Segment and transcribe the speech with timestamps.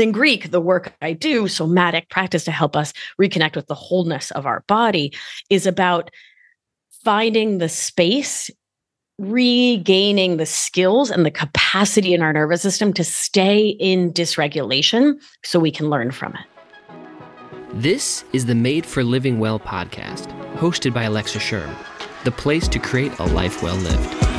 [0.00, 4.30] in Greek, the work I do, somatic practice to help us reconnect with the wholeness
[4.32, 5.12] of our body,
[5.50, 6.10] is about
[7.04, 8.50] finding the space,
[9.18, 15.60] regaining the skills and the capacity in our nervous system to stay in dysregulation so
[15.60, 16.46] we can learn from it.
[17.74, 20.26] This is the Made for Living Well podcast,
[20.56, 21.74] hosted by Alexa Schirm,
[22.24, 24.29] the place to create a life well lived.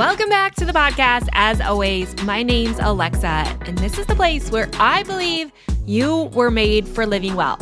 [0.00, 1.28] Welcome back to the podcast.
[1.34, 3.26] As always, my name's Alexa,
[3.66, 5.52] and this is the place where I believe
[5.84, 7.58] you were made for living well.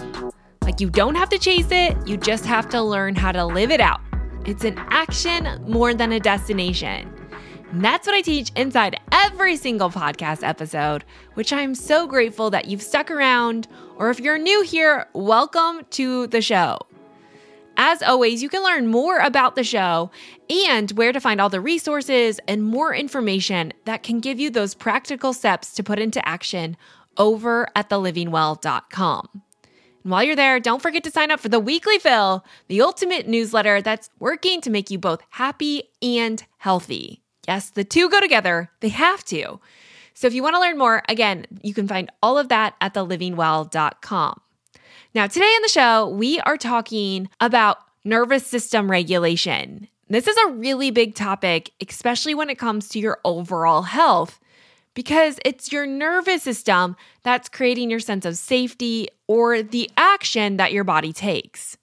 [0.62, 3.73] Like, you don't have to chase it, you just have to learn how to live
[3.73, 4.01] it out.
[4.46, 7.12] It's an action more than a destination.
[7.73, 12.66] And that's what I teach inside every single podcast episode, which I'm so grateful that
[12.66, 13.66] you've stuck around.
[13.96, 16.79] Or if you're new here, welcome to the show.
[17.80, 20.10] As always, you can learn more about the show
[20.50, 24.74] and where to find all the resources and more information that can give you those
[24.74, 26.76] practical steps to put into action
[27.16, 29.29] over at thelivingwell.com.
[30.02, 33.29] And while you're there, don't forget to sign up for the weekly fill, the ultimate
[33.29, 37.23] newsletter that's working to make you both happy and healthy.
[37.46, 39.60] Yes, the two go together, they have to.
[40.15, 42.95] So if you want to learn more, again, you can find all of that at
[42.95, 44.40] thelivingwell.com.
[45.19, 49.88] Now, today on the show, we are talking about nervous system regulation.
[50.09, 54.39] This is a really big topic, especially when it comes to your overall health,
[54.95, 60.73] because it's your nervous system that's creating your sense of safety or the action that
[60.73, 61.77] your body takes.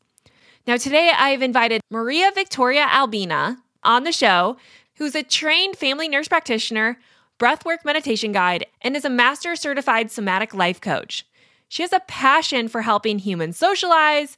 [0.65, 4.55] Now, today I've invited Maria Victoria Albina on the show,
[4.95, 6.99] who's a trained family nurse practitioner,
[7.37, 11.25] breathwork meditation guide, and is a master certified somatic life coach.
[11.67, 14.37] She has a passion for helping humans socialize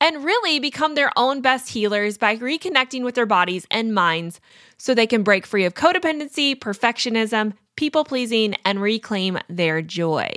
[0.00, 4.40] and really become their own best healers by reconnecting with their bodies and minds
[4.76, 10.30] so they can break free of codependency, perfectionism, people pleasing, and reclaim their joy.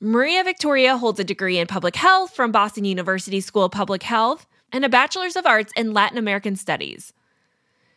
[0.00, 4.46] Maria Victoria holds a degree in public health from Boston University School of Public Health
[4.72, 7.12] and a bachelor's of arts in Latin American studies.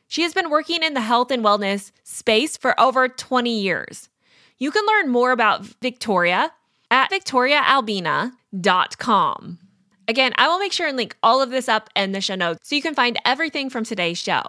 [0.08, 4.10] She has been working in the health and wellness space for over 20 years.
[4.58, 6.52] You can learn more about Victoria
[6.92, 9.60] at victoriaalbina.com.
[10.08, 12.68] Again, I will make sure and link all of this up in the show notes
[12.68, 14.44] so you can find everything from today's show.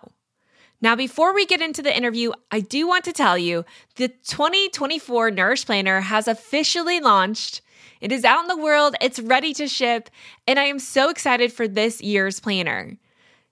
[0.81, 3.65] Now, before we get into the interview, I do want to tell you
[3.95, 7.61] the 2024 Nourish Planner has officially launched.
[8.01, 10.11] It is out in the world, it's ready to ship,
[10.49, 12.97] and I am so excited for this year's planner.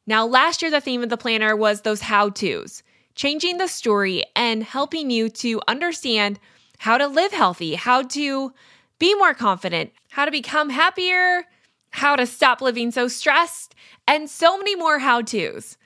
[0.09, 2.83] Now, last year, the theme of the planner was those how to's,
[3.15, 6.41] changing the story and helping you to understand
[6.78, 8.53] how to live healthy, how to
[9.00, 11.47] be more confident, how to become happier,
[11.91, 13.75] how to stop living so stressed,
[14.06, 15.77] and so many more how to's.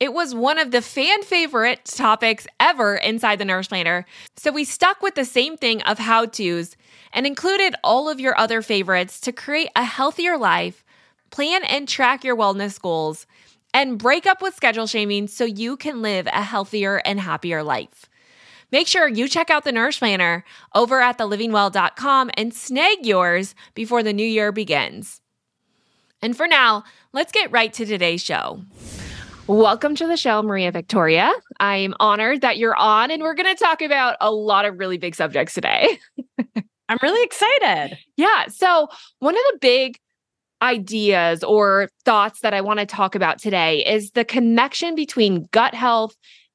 [0.00, 4.04] It was one of the fan favorite topics ever inside the Nourish Planner.
[4.36, 6.76] So we stuck with the same thing of how to's
[7.12, 10.84] and included all of your other favorites to create a healthier life,
[11.30, 13.26] plan and track your wellness goals,
[13.72, 18.09] and break up with schedule shaming so you can live a healthier and happier life.
[18.72, 20.44] Make sure you check out the Nourish Planner
[20.76, 25.20] over at thelivingwell.com and snag yours before the new year begins.
[26.22, 28.62] And for now, let's get right to today's show.
[29.48, 31.32] Welcome to the show, Maria Victoria.
[31.58, 34.98] I'm honored that you're on, and we're going to talk about a lot of really
[34.98, 35.98] big subjects today.
[36.88, 37.98] I'm really excited.
[38.16, 38.46] Yeah.
[38.48, 38.86] So,
[39.18, 39.98] one of the big
[40.62, 45.74] ideas or thoughts that I want to talk about today is the connection between gut
[45.74, 46.14] health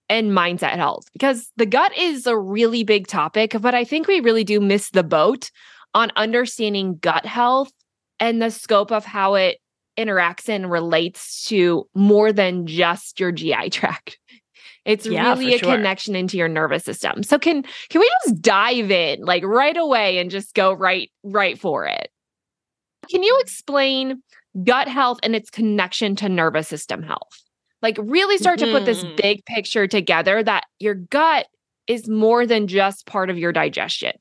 [0.09, 4.19] and mindset health because the gut is a really big topic, but I think we
[4.19, 5.51] really do miss the boat
[5.93, 7.71] on understanding gut health
[8.19, 9.59] and the scope of how it
[9.97, 14.19] interacts and relates to more than just your GI tract.
[14.83, 15.75] It's yeah, really a sure.
[15.75, 17.23] connection into your nervous system.
[17.23, 21.57] So can can we just dive in like right away and just go right right
[21.57, 22.09] for it?
[23.09, 24.21] Can you explain
[24.63, 27.44] gut health and its connection to nervous system health?
[27.85, 28.73] Like, really start mm-hmm.
[28.73, 29.15] to put this mm-hmm.
[29.15, 31.45] big picture together that your gut
[31.85, 34.13] is more than just part of your digestion.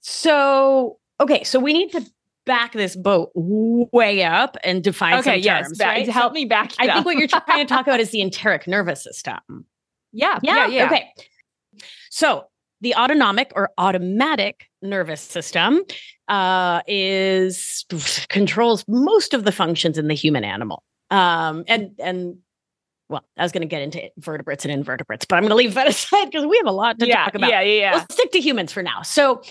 [0.00, 2.06] So, okay, so we need to
[2.46, 6.08] back this boat way up and define okay, yes, terms, right?
[6.08, 6.72] help so me back.
[6.78, 9.40] I think what you're trying to talk about is the enteric nervous system.
[10.12, 10.68] Yeah, yeah, yeah.
[10.68, 10.86] yeah.
[10.86, 11.10] Okay.
[12.10, 12.44] So
[12.80, 15.80] the autonomic or automatic nervous system
[16.28, 17.84] uh, is
[18.28, 20.84] controls most of the functions in the human animal.
[21.10, 22.38] Um, and and
[23.08, 25.74] well, I was going to get into vertebrates and invertebrates, but I'm going to leave
[25.74, 27.50] that aside because we have a lot to yeah, talk about.
[27.50, 27.94] Yeah, yeah, yeah.
[27.96, 29.02] Let's stick to humans for now.
[29.02, 29.42] So,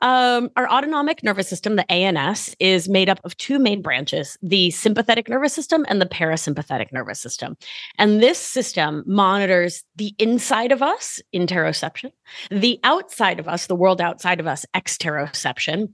[0.00, 4.70] Um, our autonomic nervous system, the ANS, is made up of two main branches the
[4.70, 7.56] sympathetic nervous system and the parasympathetic nervous system.
[7.98, 12.12] And this system monitors the inside of us, interoception,
[12.48, 15.92] the outside of us, the world outside of us, exteroception,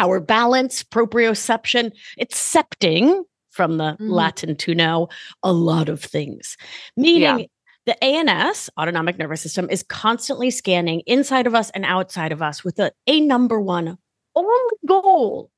[0.00, 3.22] our balance, proprioception, it's septing
[3.56, 4.10] from the mm-hmm.
[4.10, 5.08] Latin to know
[5.42, 6.56] a lot of things,
[6.96, 7.46] meaning yeah.
[7.86, 12.64] The ANS, autonomic nervous system, is constantly scanning inside of us and outside of us
[12.64, 13.96] with a, a number one
[14.34, 15.52] only goal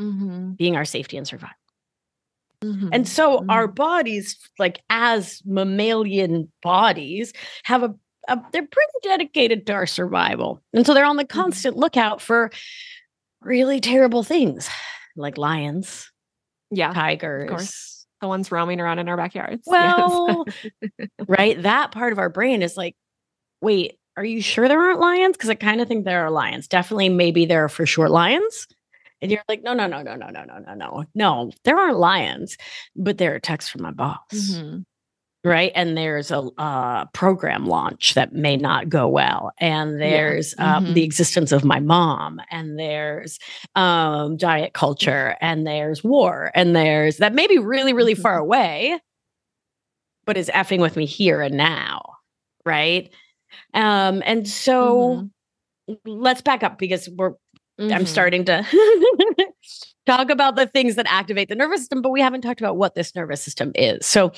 [0.00, 0.52] mm-hmm.
[0.52, 1.56] being our safety and survival.
[2.62, 2.90] Mm-hmm.
[2.92, 3.50] And so mm-hmm.
[3.50, 7.32] our bodies, like as mammalian bodies,
[7.64, 7.94] have a,
[8.28, 10.62] a, they're pretty dedicated to our survival.
[10.72, 11.40] And so they're on the mm-hmm.
[11.40, 12.50] constant lookout for
[13.40, 14.68] really terrible things
[15.16, 16.12] like lions,
[16.70, 19.62] yeah, tigers, the ones roaming around in our backyards.
[19.66, 20.44] Well,
[20.82, 20.88] yes.
[21.26, 21.60] right.
[21.62, 22.96] That part of our brain is like,
[23.60, 25.36] wait, are you sure there aren't lions?
[25.36, 26.68] Because I kind of think there are lions.
[26.68, 28.66] Definitely, maybe there are for sure lions.
[29.22, 31.04] And you're like, no, no, no, no, no, no, no, no, no.
[31.14, 32.56] No, there aren't lions,
[32.96, 34.18] but there are texts from my boss.
[34.32, 34.80] Mm-hmm
[35.42, 40.76] right and there's a uh, program launch that may not go well and there's yeah.
[40.76, 40.94] um, mm-hmm.
[40.94, 43.38] the existence of my mom and there's
[43.74, 48.42] um, diet culture and there's war and there's that may be really really far mm-hmm.
[48.42, 49.00] away
[50.26, 52.02] but is effing with me here and now
[52.66, 53.10] right
[53.72, 55.28] um, and so
[55.88, 55.96] mm-hmm.
[56.04, 57.32] let's back up because we're
[57.78, 58.04] i'm mm-hmm.
[58.04, 58.62] starting to
[60.06, 62.94] talk about the things that activate the nervous system but we haven't talked about what
[62.94, 64.30] this nervous system is so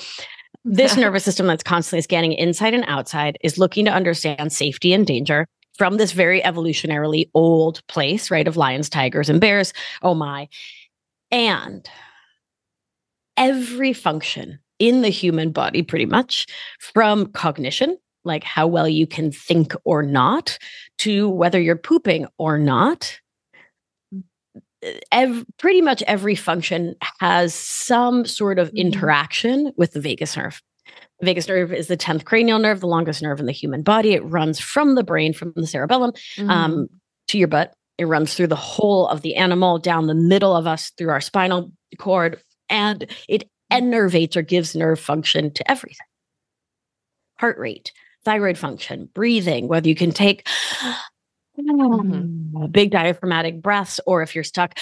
[0.65, 5.05] this nervous system that's constantly scanning inside and outside is looking to understand safety and
[5.05, 8.47] danger from this very evolutionarily old place, right?
[8.47, 9.73] Of lions, tigers, and bears.
[10.01, 10.47] Oh my.
[11.31, 11.87] And
[13.35, 16.47] every function in the human body, pretty much
[16.79, 20.57] from cognition, like how well you can think or not,
[20.99, 23.19] to whether you're pooping or not,
[25.11, 28.77] ev- pretty much every function has some sort of mm-hmm.
[28.77, 30.61] interaction with the vagus nerve.
[31.19, 34.13] The vagus nerve is the 10th cranial nerve, the longest nerve in the human body.
[34.13, 36.49] It runs from the brain, from the cerebellum um, mm-hmm.
[36.49, 36.87] um,
[37.29, 37.73] to your butt.
[37.97, 41.21] It runs through the whole of the animal, down the middle of us, through our
[41.21, 46.05] spinal cord, and it innervates or gives nerve function to everything
[47.43, 47.91] heart rate,
[48.23, 50.47] thyroid function, breathing, whether you can take
[51.59, 52.65] mm-hmm.
[52.67, 54.77] big diaphragmatic breaths, or if you're stuck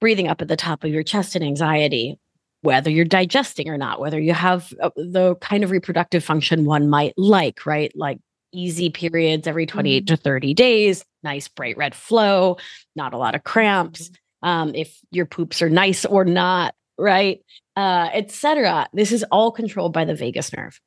[0.00, 2.18] breathing up at the top of your chest in anxiety,
[2.62, 6.88] whether you're digesting or not, whether you have uh, the kind of reproductive function one
[6.88, 7.92] might like, right?
[7.94, 8.18] Like
[8.52, 10.14] easy periods every 28 mm-hmm.
[10.14, 12.56] to 30 days, nice bright red flow,
[12.94, 14.08] not a lot of cramps.
[14.08, 14.14] Mm-hmm.
[14.42, 17.40] Um, if your poops are nice or not, right?
[17.74, 18.88] Uh, etc.
[18.92, 20.78] This is all controlled by the vagus nerve.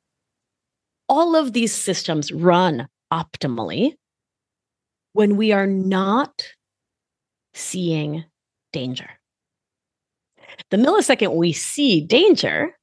[1.08, 3.94] All of these systems run optimally
[5.12, 6.46] when we are not
[7.54, 8.24] seeing
[8.72, 9.10] danger.
[10.70, 12.76] The millisecond we see danger,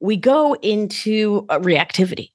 [0.00, 2.30] we go into reactivity.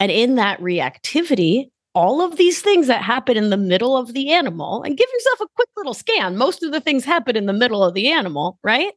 [0.00, 4.32] And in that reactivity, all of these things that happen in the middle of the
[4.32, 6.36] animal, and give yourself a quick little scan.
[6.36, 8.92] Most of the things happen in the middle of the animal, right?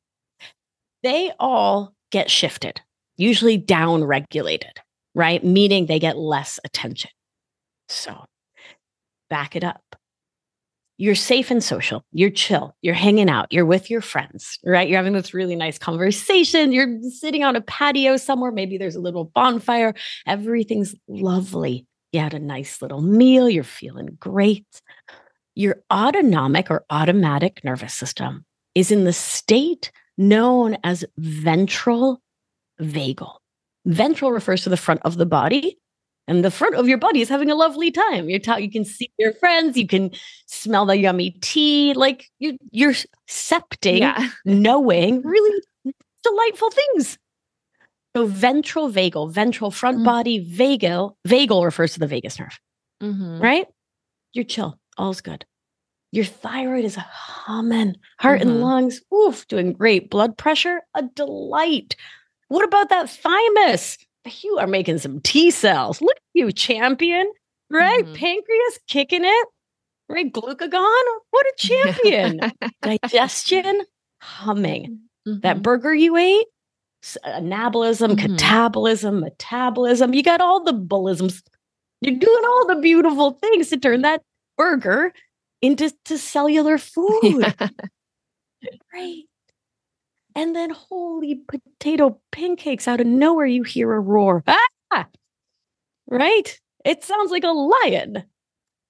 [1.03, 2.81] They all get shifted,
[3.15, 4.79] usually down regulated,
[5.13, 5.43] right?
[5.43, 7.11] Meaning they get less attention.
[7.87, 8.25] So
[9.29, 9.83] back it up.
[10.99, 12.03] You're safe and social.
[12.11, 12.75] You're chill.
[12.81, 13.51] You're hanging out.
[13.51, 14.87] You're with your friends, right?
[14.87, 16.71] You're having this really nice conversation.
[16.71, 18.51] You're sitting on a patio somewhere.
[18.51, 19.93] Maybe there's a little bonfire.
[20.25, 21.85] Everything's lovely.
[22.13, 23.47] You had a nice little meal.
[23.47, 24.65] You're feeling great.
[25.53, 32.21] Your autonomic or automatic nervous system is in the state known as ventral
[32.81, 33.35] vagal.
[33.85, 35.77] Ventral refers to the front of the body
[36.27, 38.29] and the front of your body is having a lovely time.
[38.29, 40.11] You're ta- you can see your friends, you can
[40.45, 42.95] smell the yummy tea, like you you're
[43.27, 44.29] septing, yeah.
[44.45, 45.63] knowing really
[46.23, 47.17] delightful things.
[48.15, 50.05] So ventral vagal, ventral front mm-hmm.
[50.05, 52.59] body, vagal, vagal refers to the vagus nerve.
[53.01, 53.39] Mm-hmm.
[53.39, 53.67] Right?
[54.33, 54.79] You're chill.
[54.97, 55.45] All's good.
[56.11, 58.49] Your thyroid is humming, heart mm-hmm.
[58.49, 60.09] and lungs, oof, doing great.
[60.09, 61.95] Blood pressure, a delight.
[62.47, 63.97] What about that thymus?
[64.43, 66.01] You are making some T cells.
[66.01, 67.31] Look at you, champion,
[67.69, 68.03] right?
[68.03, 68.13] Mm-hmm.
[68.13, 69.47] Pancreas kicking it,
[70.09, 70.31] right?
[70.31, 72.39] Glucagon, what a champion.
[72.81, 73.81] Digestion
[74.21, 74.99] humming.
[75.27, 75.39] Mm-hmm.
[75.41, 76.47] That burger you ate,
[77.25, 78.35] anabolism, mm-hmm.
[78.35, 80.13] catabolism, metabolism.
[80.13, 81.41] You got all the bullisms.
[82.01, 84.21] You're doing all the beautiful things to turn that
[84.57, 85.13] burger
[85.61, 87.53] into cellular food.
[87.59, 87.69] Yeah.
[88.91, 89.26] Great.
[90.37, 94.43] And then, holy potato pancakes, out of nowhere, you hear a roar.
[94.91, 95.07] Ah!
[96.05, 96.59] Right?
[96.85, 98.23] It sounds like a lion.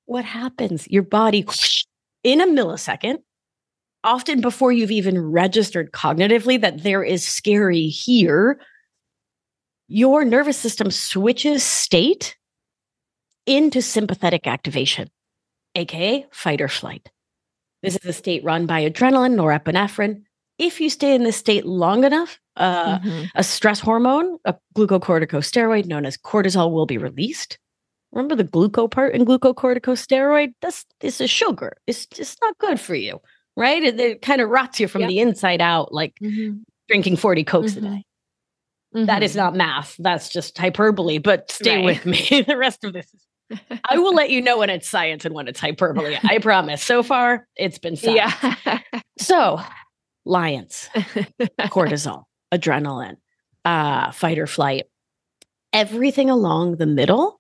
[0.08, 0.90] what happens?
[0.90, 1.46] Your body
[2.26, 3.20] in a millisecond,
[4.04, 8.60] often before you've even registered cognitively that there is scary here,
[9.88, 12.36] your nervous system switches state
[13.46, 15.10] into sympathetic activation,
[15.76, 17.10] aka fight or flight.
[17.84, 20.24] This is a state run by adrenaline, norepinephrine.
[20.58, 23.26] If you stay in this state long enough, uh, mm-hmm.
[23.36, 27.60] a stress hormone, a glucocorticosteroid known as cortisol, will be released.
[28.12, 30.54] Remember the gluco part in glucocorticosteroid?
[30.62, 31.78] That's this is sugar.
[31.86, 33.20] It's just not good for you,
[33.56, 33.84] right?
[33.84, 35.10] It, it kind of rots you from yep.
[35.10, 36.58] the inside out, like mm-hmm.
[36.88, 37.86] drinking 40 cokes mm-hmm.
[37.86, 38.04] a day.
[38.94, 39.40] That is mm-hmm.
[39.40, 39.96] not math.
[40.00, 41.86] That's just hyperbole, but stay right.
[41.86, 42.42] with me.
[42.48, 43.28] the rest of this is
[43.90, 46.18] I will let you know when it's science and when it's hyperbole.
[46.24, 46.84] I promise.
[46.84, 48.34] So far, it's been science.
[48.44, 48.80] Yeah.
[49.18, 49.62] so,
[50.28, 50.90] lions,
[51.62, 53.18] cortisol, adrenaline,
[53.66, 54.86] uh, fight or flight,
[55.74, 57.40] everything along the middle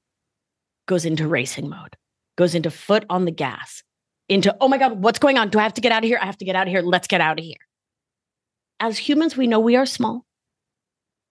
[0.87, 1.95] goes into racing mode,
[2.37, 3.83] goes into foot on the gas,
[4.29, 5.49] into, oh my God, what's going on?
[5.49, 6.19] Do I have to get out of here?
[6.21, 6.81] I have to get out of here.
[6.81, 7.55] Let's get out of here.
[8.79, 10.25] As humans, we know we are small,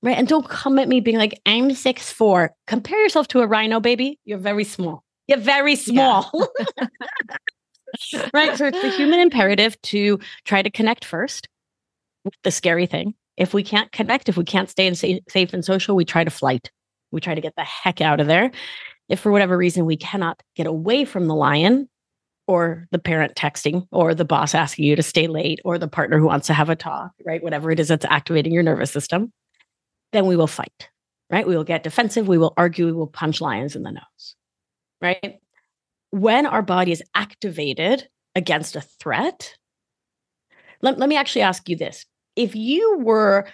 [0.03, 0.17] right?
[0.17, 2.53] And don't come at me being like, I'm six four.
[2.67, 4.19] Compare yourself to a rhino, baby.
[4.25, 5.05] You're very small.
[5.29, 6.31] You're very small.
[6.79, 6.87] Yeah.
[8.35, 8.57] right.
[8.57, 11.49] So it's the human imperative to try to connect first
[12.25, 13.15] with the scary thing.
[13.37, 16.25] If we can't connect, if we can't stay in safe, safe and social, we try
[16.25, 16.71] to flight.
[17.13, 18.51] We try to get the heck out of there
[19.09, 21.89] if for whatever reason we cannot get away from the lion
[22.47, 26.19] or the parent texting or the boss asking you to stay late or the partner
[26.19, 27.43] who wants to have a talk, right?
[27.43, 29.33] Whatever it is that's activating your nervous system,
[30.13, 30.89] then we will fight,
[31.31, 31.47] right?
[31.47, 32.29] We will get defensive.
[32.29, 32.87] We will argue.
[32.87, 34.37] We will punch lions in the nose,
[35.01, 35.41] right?
[36.11, 39.55] When our body is activated against a threat,
[40.83, 42.05] let, let me actually ask you this.
[42.37, 43.47] If you were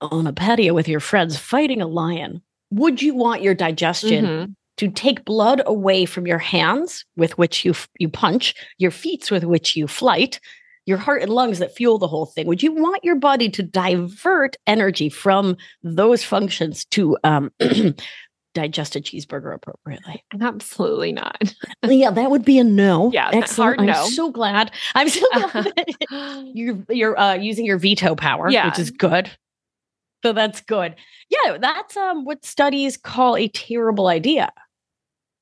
[0.00, 4.52] on a patio with your friends fighting a lion, would you want your digestion mm-hmm
[4.78, 9.44] to take blood away from your hands with which you you punch, your feet with
[9.44, 10.40] which you flight,
[10.86, 12.46] your heart and lungs that fuel the whole thing.
[12.46, 17.52] Would you want your body to divert energy from those functions to um,
[18.54, 20.24] digest a cheeseburger appropriately?
[20.40, 21.54] Absolutely not.
[21.82, 23.10] yeah, that would be a no.
[23.12, 23.80] Yeah, excellent.
[23.80, 24.72] I'm so glad.
[24.94, 25.72] I'm so glad
[26.54, 28.66] you're you're uh, using your veto power, yeah.
[28.66, 29.30] which is good.
[30.24, 30.96] So that's good.
[31.30, 34.50] Yeah, that's um what studies call a terrible idea.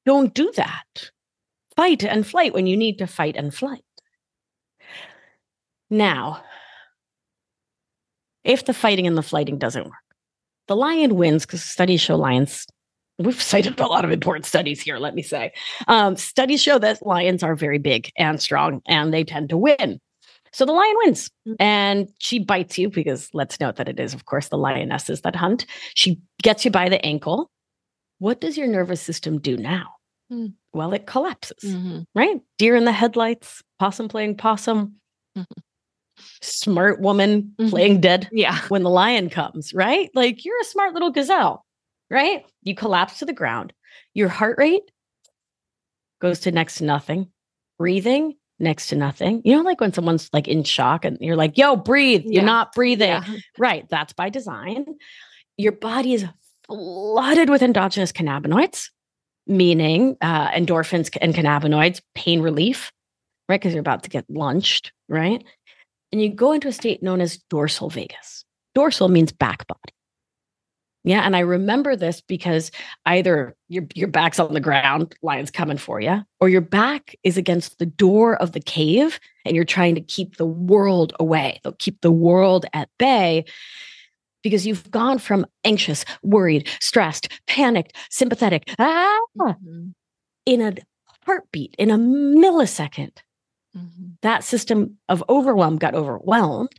[0.04, 1.10] Don't do that.
[1.74, 3.82] Fight and flight when you need to fight and flight.
[5.90, 6.42] Now,
[8.44, 9.92] if the fighting and the flighting doesn't work,
[10.68, 12.66] the lion wins because studies show lions.
[13.18, 15.52] We've cited a lot of important studies here, let me say.
[15.88, 20.00] Um, studies show that lions are very big and strong and they tend to win.
[20.52, 21.56] So the lion wins mm.
[21.60, 25.36] and she bites you because let's note that it is, of course, the lionesses that
[25.36, 25.66] hunt.
[25.94, 27.50] She gets you by the ankle.
[28.20, 29.88] What does your nervous system do now?
[30.32, 30.54] Mm.
[30.72, 32.00] Well, it collapses, mm-hmm.
[32.14, 32.40] right?
[32.56, 34.94] Deer in the headlights, possum playing possum,
[35.36, 35.60] mm-hmm.
[36.40, 37.68] smart woman mm-hmm.
[37.68, 38.28] playing dead.
[38.32, 38.58] Yeah.
[38.68, 40.08] When the lion comes, right?
[40.14, 41.65] Like you're a smart little gazelle,
[42.10, 42.44] right?
[42.62, 43.72] You collapse to the ground.
[44.14, 44.90] Your heart rate
[46.20, 47.28] goes to next to nothing.
[47.78, 49.42] Breathing next to nothing.
[49.44, 52.24] You know, like when someone's like in shock and you're like, yo, breathe.
[52.24, 53.08] You're not breathing.
[53.08, 53.24] Yeah.
[53.58, 53.86] Right.
[53.88, 54.86] That's by design.
[55.56, 56.24] Your body is
[56.66, 58.88] flooded with endogenous cannabinoids
[59.46, 62.92] meaning uh, endorphins and cannabinoids, pain relief,
[63.48, 63.60] right?
[63.60, 65.44] Because you're about to get lunched, right?
[66.12, 68.44] And you go into a state known as dorsal vagus.
[68.74, 69.80] Dorsal means back body.
[71.06, 72.72] Yeah, and I remember this because
[73.06, 77.38] either your your back's on the ground, lion's coming for you, or your back is
[77.38, 81.60] against the door of the cave and you're trying to keep the world away.
[81.62, 83.44] They'll keep the world at bay
[84.42, 89.90] because you've gone from anxious, worried, stressed, panicked, sympathetic, ah, mm-hmm.
[90.44, 90.74] in a
[91.24, 93.12] heartbeat, in a millisecond.
[93.76, 94.06] Mm-hmm.
[94.22, 96.72] That system of overwhelm got overwhelmed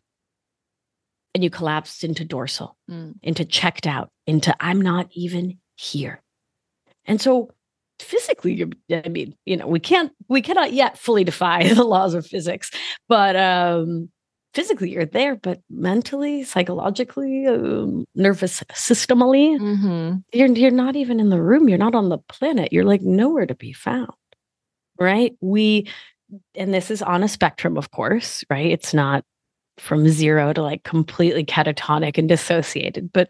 [1.38, 3.14] and you collapsed into dorsal, mm.
[3.22, 6.22] into checked out, into I'm not even here.
[7.06, 7.52] And so
[8.00, 12.28] physically i mean you know we can't we cannot yet fully defy the laws of
[12.28, 12.70] physics
[13.08, 14.08] but um
[14.58, 20.18] physically you're there, but mentally, psychologically, um, nervous systemally, mm-hmm.
[20.34, 21.70] you're you're not even in the room.
[21.70, 22.74] You're not on the planet.
[22.74, 24.10] You're like nowhere to be found.
[25.00, 25.38] Right?
[25.42, 25.88] We
[26.56, 28.72] and this is on a spectrum, of course, right?
[28.72, 29.24] It's not
[29.80, 33.30] from zero to like completely catatonic and dissociated, but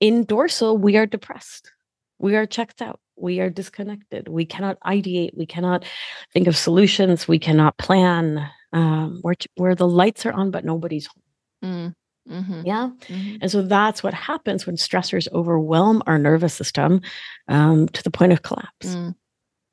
[0.00, 1.70] in dorsal, we are depressed.
[2.18, 3.00] We are checked out.
[3.16, 4.28] We are disconnected.
[4.28, 5.36] We cannot ideate.
[5.36, 5.84] We cannot
[6.32, 7.28] think of solutions.
[7.28, 11.70] We cannot plan um, where where the lights are on but nobody's home.
[11.70, 11.94] Mm.
[12.28, 12.62] Mm-hmm.
[12.64, 12.90] Yeah.
[13.08, 13.36] Mm-hmm.
[13.42, 17.00] And so that's what happens when stressors overwhelm our nervous system
[17.48, 18.86] um, to the point of collapse.
[18.86, 19.14] Mm.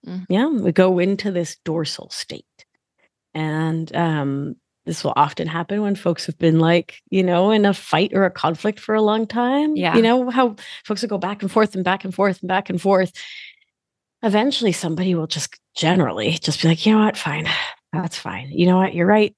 [0.08, 0.26] Mhm.
[0.30, 2.46] Yeah, we go into this dorsal state.
[3.34, 4.56] And um,
[4.89, 8.25] this will often happen when folks have been like, you know, in a fight or
[8.25, 9.75] a conflict for a long time.
[9.75, 9.96] Yeah.
[9.96, 12.72] You know, how folks will go back and forth and back and forth and back
[12.72, 13.12] and forth.
[14.24, 17.17] Eventually, somebody will just generally just be like, you know what?
[17.17, 17.48] Fine.
[17.93, 18.50] That's fine.
[18.50, 18.96] You know what?
[18.96, 19.36] You're right.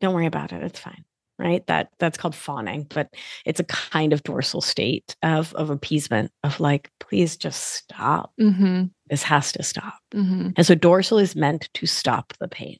[0.00, 0.62] Don't worry about it.
[0.62, 1.04] It's fine.
[1.38, 1.66] Right.
[1.66, 3.10] That that's called fawning, but
[3.44, 8.32] it's a kind of dorsal state of of appeasement of like, please just stop.
[8.40, 8.84] Mm-hmm.
[9.10, 9.98] This has to stop.
[10.14, 10.52] Mm-hmm.
[10.56, 12.78] And so dorsal is meant to stop the pain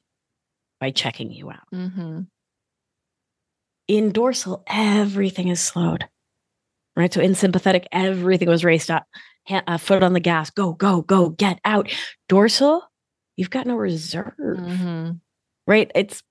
[0.81, 1.67] by checking you out.
[1.75, 2.21] Mm-hmm.
[3.89, 6.07] In dorsal, everything is slowed.
[6.97, 7.13] Right.
[7.13, 9.05] So in sympathetic, everything was raced up,
[9.45, 11.91] hand, uh, foot on the gas, go, go, go, get out.
[12.29, 12.83] Dorsal,
[13.37, 14.33] you've got no reserve.
[14.41, 15.11] Mm-hmm.
[15.67, 15.91] Right.
[15.95, 16.23] It's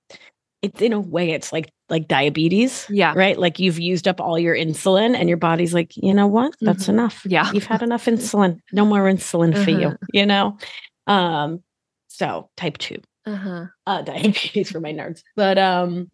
[0.62, 2.84] it's in a way, it's like like diabetes.
[2.90, 3.12] Yeah.
[3.14, 3.38] Right.
[3.38, 6.54] Like you've used up all your insulin and your body's like, you know what?
[6.60, 6.90] That's Mhm.
[6.90, 7.22] enough.
[7.24, 7.52] Yeah.
[7.52, 8.58] You've had enough insulin.
[8.72, 9.96] No more insulin for you, Uh-huh.
[10.12, 10.58] you know?
[11.06, 11.62] Um,
[12.08, 13.00] so type two.
[13.26, 13.66] Uh-huh.
[13.86, 15.22] uh diabetes for my nerds.
[15.34, 16.10] But um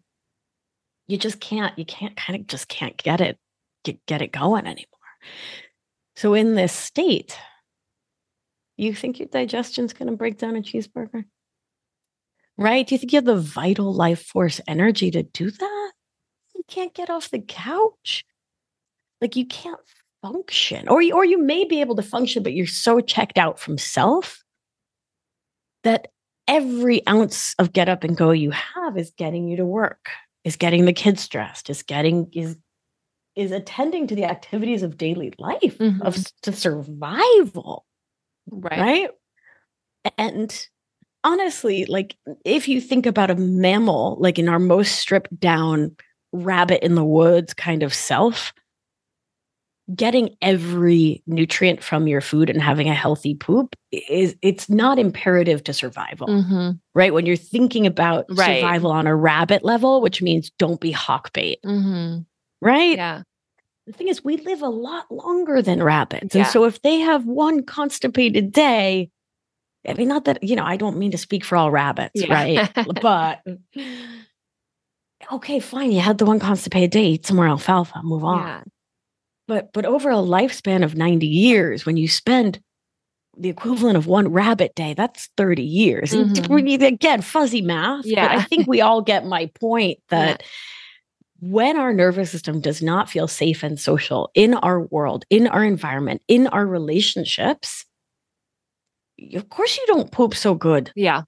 [1.07, 3.37] you just can't you can't kind of just can't get it
[3.83, 4.87] get, get it going anymore.
[6.15, 7.37] So in this state
[8.77, 11.25] you think your digestion's going to break down a cheeseburger?
[12.57, 12.85] Right?
[12.85, 15.91] Do you think you have the vital life force energy to do that?
[16.55, 18.23] You can't get off the couch?
[19.21, 19.79] Like you can't
[20.21, 20.87] function.
[20.87, 23.77] Or you, or you may be able to function but you're so checked out from
[23.77, 24.43] self
[25.83, 26.07] that
[26.47, 30.09] every ounce of get up and go you have is getting you to work
[30.43, 32.57] is getting the kids dressed is getting is
[33.35, 36.17] is attending to the activities of daily life of Mhm.
[36.17, 37.85] s- to survival
[38.51, 38.79] Right.
[38.79, 39.09] right
[40.17, 40.67] and
[41.23, 45.95] honestly like if you think about a mammal like in our most stripped down
[46.33, 48.53] rabbit in the woods kind of self
[49.93, 55.61] getting every nutrient from your food and having a healthy poop is it's not imperative
[55.65, 56.71] to survival Mm-hmm.
[56.95, 58.61] right when you're thinking about Right.
[58.61, 62.19] survival on a rabbit level which means don't be hawk bait Mm-hmm.
[62.61, 63.23] right Yeah.
[63.85, 66.43] the thing is we live a lot longer than rabbits Yeah.
[66.43, 69.09] and so if they have one constipated day
[69.85, 72.33] i mean not that you know i don't mean to speak for all rabbits Yeah.
[72.33, 73.41] right but
[75.31, 78.61] okay fine you had the one constipated day eat some more alfalfa move on Yeah.
[79.47, 82.59] But but over a lifespan of 90 years when you spend
[83.37, 86.63] the equivalent of one rabbit day that's 30 years And Mhm.
[86.63, 90.17] we again fuzzy math but i think we all get my point Yeah.
[90.17, 90.43] that
[91.39, 95.63] when our nervous system does not feel safe and social in our world in our
[95.63, 97.85] environment in our relationships
[99.33, 101.23] of course you don't poop so good Yeah.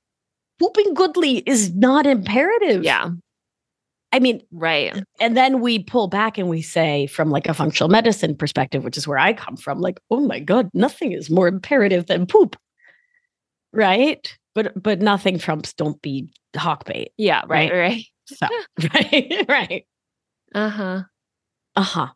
[0.60, 3.10] pooping goodly is not imperative Yeah.
[4.16, 4.94] I mean Right.
[5.20, 8.98] and then we pull back and we say from like a functional medicine perspective which
[8.98, 12.56] is where i come from like oh my god nothing is more imperative than poop
[13.74, 14.24] right
[14.54, 17.42] but but nothing trumps don't be hawk bait Yeah.
[17.48, 17.72] Right.
[17.72, 18.04] Right.
[18.26, 18.48] so
[18.94, 19.84] right right
[20.56, 21.04] Uh-huh.
[21.76, 22.08] uh-huh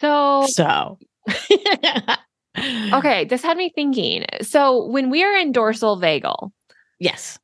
[0.00, 0.98] So so
[2.98, 4.24] okay, this had me thinking.
[4.42, 6.50] So when we are in dorsal vagal,
[7.00, 7.38] yes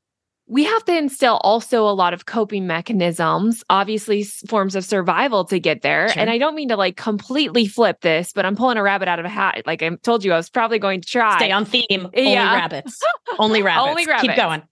[0.52, 5.58] we have to instill also a lot of coping mechanisms, obviously forms of survival to
[5.58, 6.08] get there.
[6.10, 6.20] Sure.
[6.20, 9.18] And I don't mean to like completely flip this, but I'm pulling a rabbit out
[9.18, 9.62] of a hat.
[9.64, 11.36] Like I told you, I was probably going to try.
[11.38, 12.54] stay on theme only Yeah.
[12.54, 13.00] rabbits
[13.38, 14.28] only rabbits Only rabbits.
[14.28, 14.62] keep going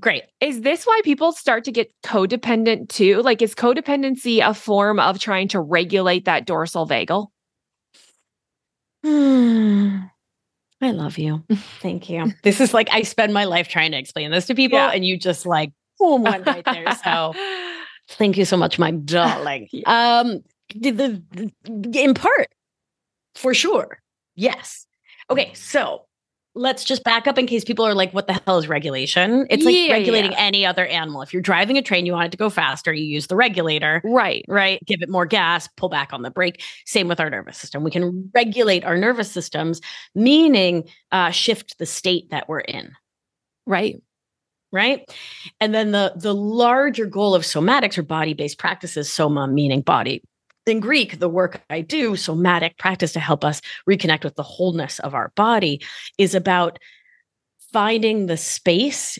[0.00, 3.22] great Is this why people start to get codependent too?
[3.22, 7.28] Like, is codependency a form of trying to regulate that dorsal vagal?
[9.04, 9.98] Hmm.
[10.80, 11.44] I love you.
[11.80, 12.32] Thank you.
[12.42, 14.90] This is like I spend my life trying to explain this to people, Yeah.
[14.94, 16.86] and you just like boom went right there.
[17.04, 17.34] So
[18.10, 19.68] thank you so much, my darling.
[19.86, 20.42] Um,
[20.74, 21.52] the, the-
[22.00, 22.48] in part,
[23.34, 24.00] for sure,
[24.34, 24.86] yes.
[25.30, 26.06] Okay, so
[26.58, 29.64] let's just back up in case people are like, "What the hell is regulation?" It's
[29.64, 30.38] like Yeah, regulating yeah.
[30.40, 31.22] any other animal.
[31.22, 34.02] If you're driving a train, you want it to go faster, you use the regulator
[34.04, 34.44] right.
[34.48, 34.80] right?
[34.86, 36.62] Give it more gas, pull back on the brake.
[36.84, 37.84] Same with our nervous system.
[37.84, 39.80] We can regulate our nervous systems,
[40.14, 42.92] meaning uh, shift the state that we're in,
[43.66, 44.02] Right.
[44.72, 45.08] right?
[45.60, 50.22] And then the the larger goal of somatics or body based practices, soma meaning body.
[50.68, 54.98] In Greek, the work I do, somatic practice to help us reconnect with the wholeness
[55.00, 55.80] of our body,
[56.18, 56.78] is about
[57.72, 59.18] finding the space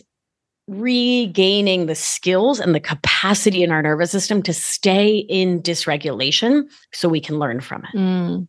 [0.67, 7.09] regaining the skills and the capacity in our nervous system to stay in dysregulation so
[7.09, 7.97] we can learn from it.
[7.97, 8.47] Mm.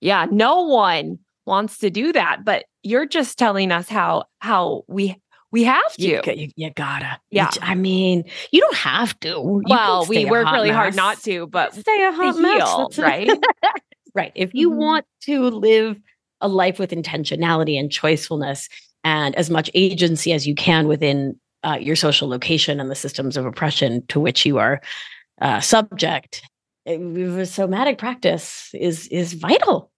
[0.00, 5.16] Yeah, no one wants to do that, but you're just telling us how how we
[5.52, 6.02] we have to.
[6.02, 7.18] You, you, you gotta.
[7.30, 7.50] Yeah.
[7.62, 9.28] I mean, you don't have to.
[9.28, 12.98] You well, we work really hard not to, but stay a hot mess.
[12.98, 13.30] right?
[14.14, 14.32] right.
[14.34, 14.76] If you Mhm.
[14.76, 16.00] want to live
[16.40, 18.68] a life with intentionality and choicefulness
[19.04, 23.36] and as much agency as you can within uh, your social location and the systems
[23.36, 24.80] of oppression to which you are
[25.40, 26.42] uh, subject.
[26.86, 29.90] It, somatic practice is is vital.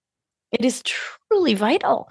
[0.50, 2.08] It is truly vital.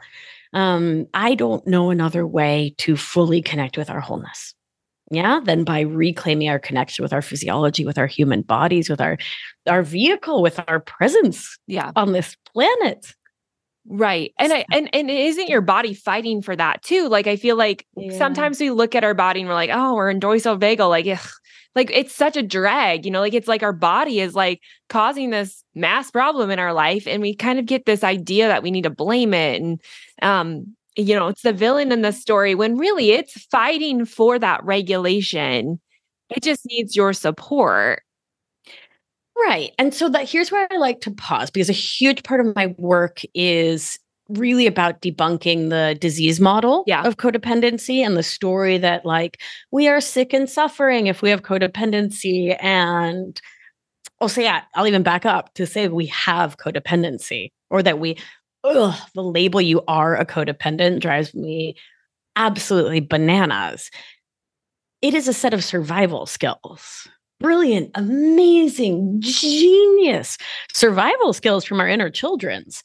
[0.54, 4.54] Um, I don't know another way to fully connect with our wholeness.
[5.14, 9.18] Yeah, than by reclaiming our connection with our physiology, with our human bodies, with our
[9.68, 11.92] our vehicle, with our presence yeah.
[11.98, 13.14] on this planet.
[13.86, 14.34] Right.
[14.40, 17.10] And I and and isn't your body fighting for that too?
[17.10, 18.18] Like I feel like yeah.
[18.18, 20.90] sometimes we look at our body and we're like, oh, we're in dorsal vagal.
[20.90, 21.30] Like, ugh.
[21.76, 25.30] Like it's such a drag, you know, like it's like our body is like causing
[25.30, 27.08] this mass problem in our life.
[27.08, 29.62] And we kind of get this idea that we need to blame it.
[29.62, 29.82] And
[30.22, 34.64] um, you know, it's the villain in the story when really it's fighting for that
[34.64, 35.80] regulation.
[36.30, 38.04] It just needs your support.
[39.38, 39.72] Right.
[39.80, 42.76] And so that here's where I like to pause because a huge part of my
[42.78, 43.98] work is
[44.38, 47.04] really about debunking the disease model yeah.
[47.04, 49.42] of codependency and the story that like
[49.72, 53.42] we are sick and suffering if we have codependency and
[54.20, 58.18] I'll say yeah, I'll even back up to say we have codependency or that we
[58.64, 61.76] ugh, the label you are a codependent drives me
[62.36, 63.90] absolutely bananas.
[65.02, 67.08] It is a set of survival skills
[67.42, 70.38] brilliant, amazing, genius
[70.74, 72.84] survival skills from our inner children's,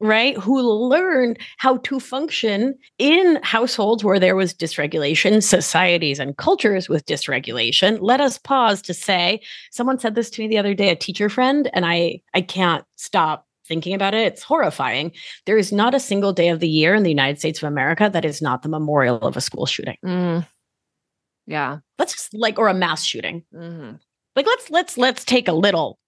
[0.00, 0.36] right?
[0.36, 7.06] Who learned how to function in households where there was dysregulation, societies and cultures with
[7.06, 7.98] dysregulation.
[8.00, 11.28] Let us pause to say, someone said this to me the other day, a teacher
[11.28, 15.12] friend, and I I can't stop thinking about it, it's horrifying.
[15.44, 18.08] There is not a single day of the year in the United States of America
[18.12, 19.96] that is not the memorial of a school shooting.
[20.04, 20.46] Mm.
[21.46, 21.78] Yeah.
[21.98, 23.44] Let's just like, or a mass shooting.
[23.54, 23.96] Mm-hmm.
[24.34, 25.98] Like, let's, let's, let's take a little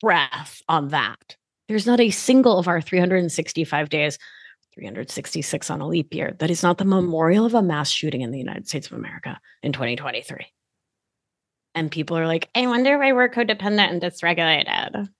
[0.00, 1.36] breath on that.
[1.68, 4.18] There's not a single of our 365 days,
[4.74, 6.90] 366 on a leap year, that is not the hmm.
[6.90, 10.46] memorial of a mass shooting in the United States of America in 2023.
[11.74, 15.08] And people are like, I wonder why we're codependent and dysregulated.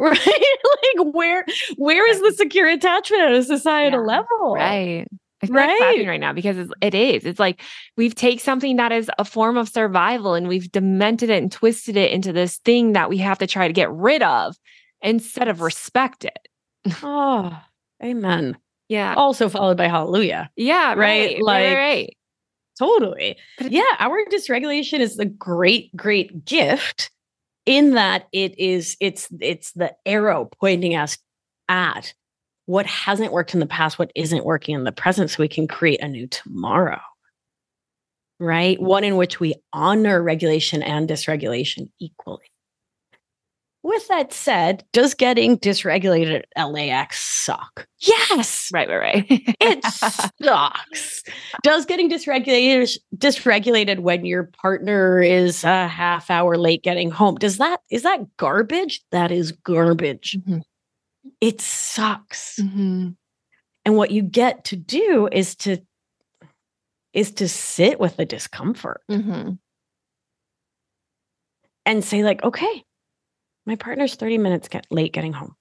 [0.00, 0.16] Right?
[0.16, 1.44] like where
[1.76, 4.54] where is the secure attachment at a societal yeah, level?
[4.54, 5.08] Right.
[5.42, 5.68] I feel right.
[5.68, 7.24] like laughing right now because it's, it is.
[7.24, 7.60] It's like
[7.96, 11.96] we've taken something that is a form of survival and we've demented it and twisted
[11.96, 14.56] it into this thing that we have to try to get rid of
[15.00, 16.48] instead of respect it.
[17.02, 17.56] oh,
[18.02, 18.56] amen.
[18.88, 19.14] Yeah.
[19.14, 20.50] Also followed by hallelujah.
[20.56, 20.94] Yeah.
[20.94, 20.96] Right.
[20.96, 22.16] right like, right, right.
[22.78, 23.36] Totally.
[23.60, 23.82] Yeah.
[23.98, 27.10] Our dysregulation is a great, great gift
[27.66, 31.18] in that it is, it's, it's the arrow pointing us
[31.68, 32.14] at
[32.68, 35.66] what hasn't worked in the past, what isn't working in the present, so we can
[35.66, 37.00] create a new tomorrow.
[38.38, 38.78] Right?
[38.78, 42.44] One in which we honor regulation and dysregulation equally.
[43.82, 47.86] With that said, does getting dysregulated at LAX suck?
[48.00, 48.68] Yes.
[48.70, 49.26] Right, right, right.
[49.60, 49.82] it
[50.42, 51.24] sucks.
[51.62, 57.36] Does getting dysregulated dysregulated when your partner is a half hour late getting home?
[57.36, 59.00] Does that is that garbage?
[59.10, 60.36] That is garbage.
[60.40, 60.58] Mm-hmm
[61.40, 62.58] it sucks.
[62.60, 63.10] Mm-hmm.
[63.84, 65.78] And what you get to do is to
[67.14, 69.52] is to sit with the discomfort mm-hmm.
[71.86, 72.84] and say like, okay,
[73.66, 75.56] my partner's 30 minutes get late getting home.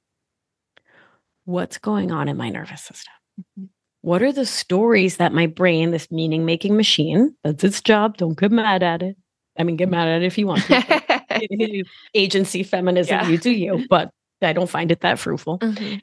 [1.46, 3.14] What's going on in my nervous system?
[3.40, 3.66] Mm-hmm.
[4.02, 8.18] What are the stories that my brain, this meaning making machine, that's its job.
[8.18, 9.18] Don't get mad at it.
[9.58, 11.04] I mean, get mad at it if you want to.
[12.14, 13.28] Agency feminism, yeah.
[13.28, 13.86] you do you.
[13.90, 15.60] But I don't find it that fruitful.
[15.60, 15.98] Mm-hmm.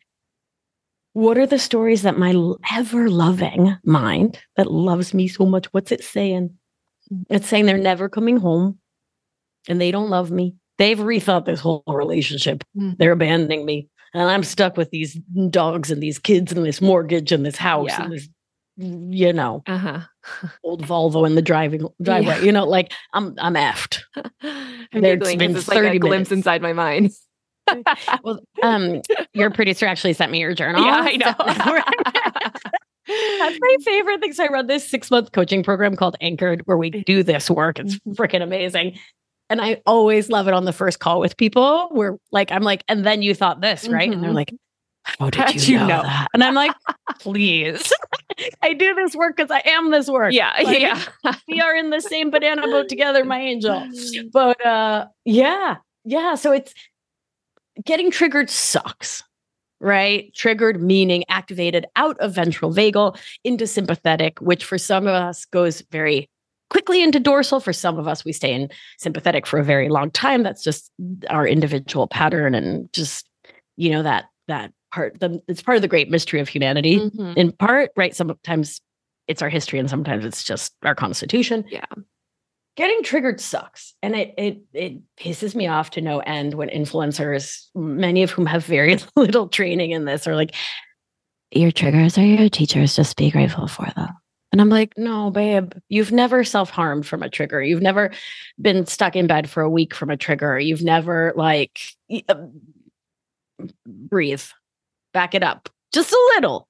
[1.12, 2.34] What are the stories that my
[2.74, 5.66] ever loving mind that loves me so much?
[5.72, 6.56] What's it saying?
[7.30, 8.78] It's saying they're never coming home
[9.68, 10.56] and they don't love me.
[10.78, 12.64] They've rethought this whole relationship.
[12.76, 12.94] Mm-hmm.
[12.98, 13.88] They're abandoning me.
[14.12, 15.14] And I'm stuck with these
[15.50, 18.02] dogs and these kids and this mortgage and this house yeah.
[18.02, 18.28] and this,
[18.76, 20.00] you know, uh-huh.
[20.64, 22.38] old Volvo in the driving driveway.
[22.38, 22.44] Yeah.
[22.44, 24.02] You know, like I'm I'm effed.
[24.16, 27.12] I'm There's been it's 30 like a glimpse inside my mind
[28.22, 30.85] well, um, your producer actually sent me your journal.
[30.85, 31.35] Yeah, I know.
[33.07, 34.33] That's my favorite thing.
[34.33, 37.79] So I run this six month coaching program called Anchored, where we do this work.
[37.79, 38.12] It's mm-hmm.
[38.12, 38.98] freaking amazing.
[39.50, 42.83] And I always love it on the first call with people where like I'm like,
[42.88, 44.05] and then you thought this, right?
[44.05, 44.12] Mm-hmm.
[44.12, 44.37] And they're mm-hmm.
[44.37, 44.55] like,
[45.05, 46.29] how did How'd you, know, know, that?
[46.33, 46.72] And I'm like,
[47.20, 47.92] please.
[48.62, 50.33] I do this work because I am this work.
[50.33, 50.55] Yeah.
[50.62, 51.00] Like, yeah.
[51.46, 53.87] we are in the same banana boat together, my angel.
[54.33, 55.77] But uh yeah.
[56.05, 56.35] Yeah.
[56.37, 56.74] So it's
[57.84, 59.22] getting triggered sucks,
[59.80, 60.32] right?
[60.34, 65.82] Triggered meaning activated out of ventral vagal into sympathetic, which for some of us goes
[65.90, 66.28] very
[66.70, 67.60] quickly into dorsal.
[67.60, 70.42] For some of us, we stay in sympathetic for a very long time.
[70.42, 70.90] That's just
[71.28, 73.28] our individual pattern and just,
[73.76, 76.98] you know, that that part the it's part of the great mystery of humanity.
[76.98, 77.37] Mhm.
[77.37, 78.14] In part, right?
[78.14, 78.80] Sometimes
[79.26, 81.64] it's our history and sometimes it's just our constitution.
[81.68, 81.84] Yeah.
[82.76, 83.94] Getting triggered sucks.
[84.02, 88.46] And it it it pisses me off to no end when influencers, many of whom
[88.46, 90.54] have very little training in this, are like,
[91.50, 94.08] your triggers are your teachers, just be grateful for them.
[94.50, 97.62] And I'm like, no, babe, you've never self harmed from a trigger.
[97.62, 98.12] You've never
[98.60, 100.58] been stuck in bed for a week from a trigger.
[100.58, 101.80] You've never, like,
[102.28, 102.46] uh,
[103.87, 104.44] breathe,
[105.12, 106.68] back it up just a little.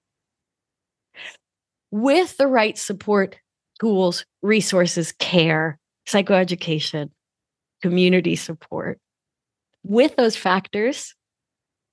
[1.90, 3.37] With the right support,
[3.81, 7.11] tools, resources, care, psychoeducation,
[7.83, 8.99] community support,
[9.83, 11.14] with those factors,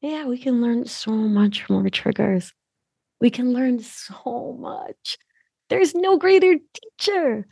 [0.02, 2.54] yeah, we can learn so much more triggers.
[3.20, 5.18] We can learn so much.
[5.70, 7.48] There's no greater teacher.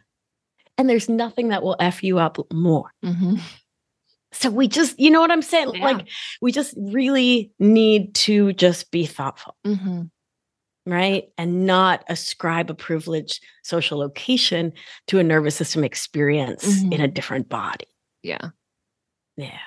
[0.78, 2.92] And there's nothing that will F you up more.
[3.04, 3.40] Mhm.
[4.32, 5.72] So we just, you know what I'm saying?
[5.76, 5.84] Yeah.
[5.84, 6.08] Like,
[6.42, 10.10] we just really need to just be thoughtful, Mhm.
[10.90, 11.26] Right?
[11.38, 14.74] And not ascribe a privileged social location
[15.08, 17.86] to a nervous system experience in a different body.
[18.24, 18.50] Yeah.
[19.38, 19.58] Yeah.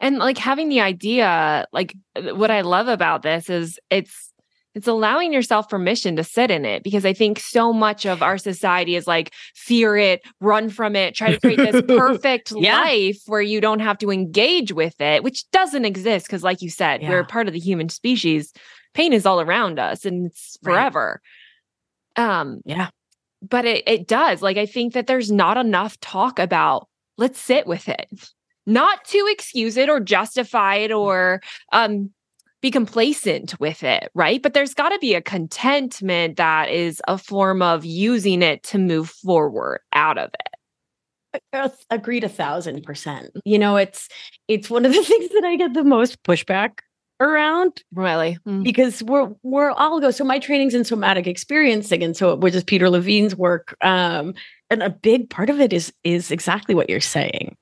[0.00, 4.32] and like having the idea like uh, what i love about this is it's
[4.74, 8.36] it's allowing yourself permission to sit in it because i think so much of our
[8.38, 12.80] society is like fear it run from it try to create this perfect Yeah.
[12.80, 16.70] life where you don't have to engage with it which doesn't exist because like you
[16.70, 17.10] said Yeah.
[17.10, 18.52] we're part of the human species
[18.94, 20.74] pain is all around us and it's Right.
[20.74, 21.20] forever
[22.16, 22.88] um Yeah.
[23.42, 27.66] but it, it does like i think that there's not enough talk about let's sit
[27.66, 28.08] with it
[28.66, 31.40] not to excuse it or justify it or
[31.72, 32.10] um
[32.60, 37.16] be complacent with it right but there's got to be a contentment that is a
[37.16, 40.46] form of using it to move forward out of it
[41.90, 43.30] Agreed a thousand percent.
[43.44, 44.08] You know, it's
[44.48, 46.80] it's one of the things that I get the most pushback
[47.20, 48.64] around really Mm.
[48.64, 50.10] because we're we're all go.
[50.10, 53.76] So my training's in somatic experiencing, and so which is Peter Levine's work.
[53.82, 54.34] Um,
[54.70, 57.56] and a big part of it is is exactly what you're saying.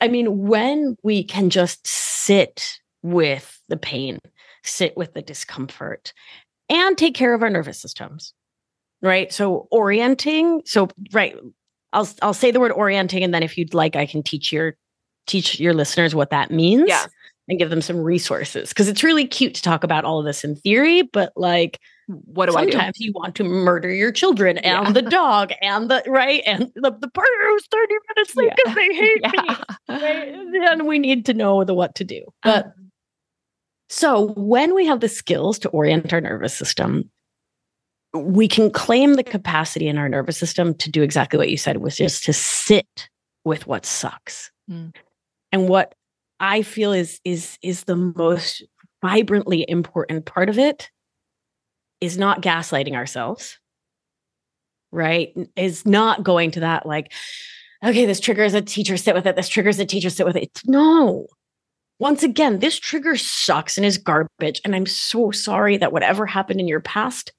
[0.00, 4.18] I mean, when we can just sit with the pain,
[4.62, 6.12] sit with the discomfort,
[6.68, 8.32] and take care of our nervous systems,
[9.02, 9.32] right?
[9.32, 10.62] So orienting.
[10.66, 11.36] So right,
[11.92, 14.76] I'll I'll say the word orienting, and then if you'd like, I can teach your
[15.26, 16.84] teach your listeners what that means.
[16.88, 17.06] Yeah.
[17.46, 20.44] And give them some resources because it's really cute to talk about all of this
[20.44, 24.58] in theory, but like what do i do sometimes you want to murder your children
[24.58, 24.92] and Yeah.
[24.92, 28.54] the dog and the right and the, the partner who's 30 minutes late Yeah.
[28.56, 29.56] because they hate me.
[29.88, 30.70] Right?
[30.72, 32.22] And we need to know the what to do.
[32.42, 32.72] But
[33.88, 37.10] so when we have the skills to orient our nervous system,
[38.14, 41.78] we can claim the capacity in our nervous system to do exactly what you said,
[41.78, 43.08] was just to sit
[43.44, 44.50] with what sucks.
[44.70, 44.94] Mm.
[45.52, 45.94] And what
[46.40, 48.62] I feel is is is the most
[49.02, 50.90] vibrantly important part of it
[52.00, 53.58] is not gaslighting ourselves.
[54.92, 55.34] Right?
[55.56, 57.12] Is not going to that like,
[57.84, 59.34] okay, this triggers a teacher, sit with it.
[59.36, 60.44] This triggers a teacher, sit with it.
[60.44, 61.26] It's no.
[61.98, 64.60] Once again, this trigger sucks and is garbage.
[64.64, 67.32] And I'm so sorry that whatever happened in your past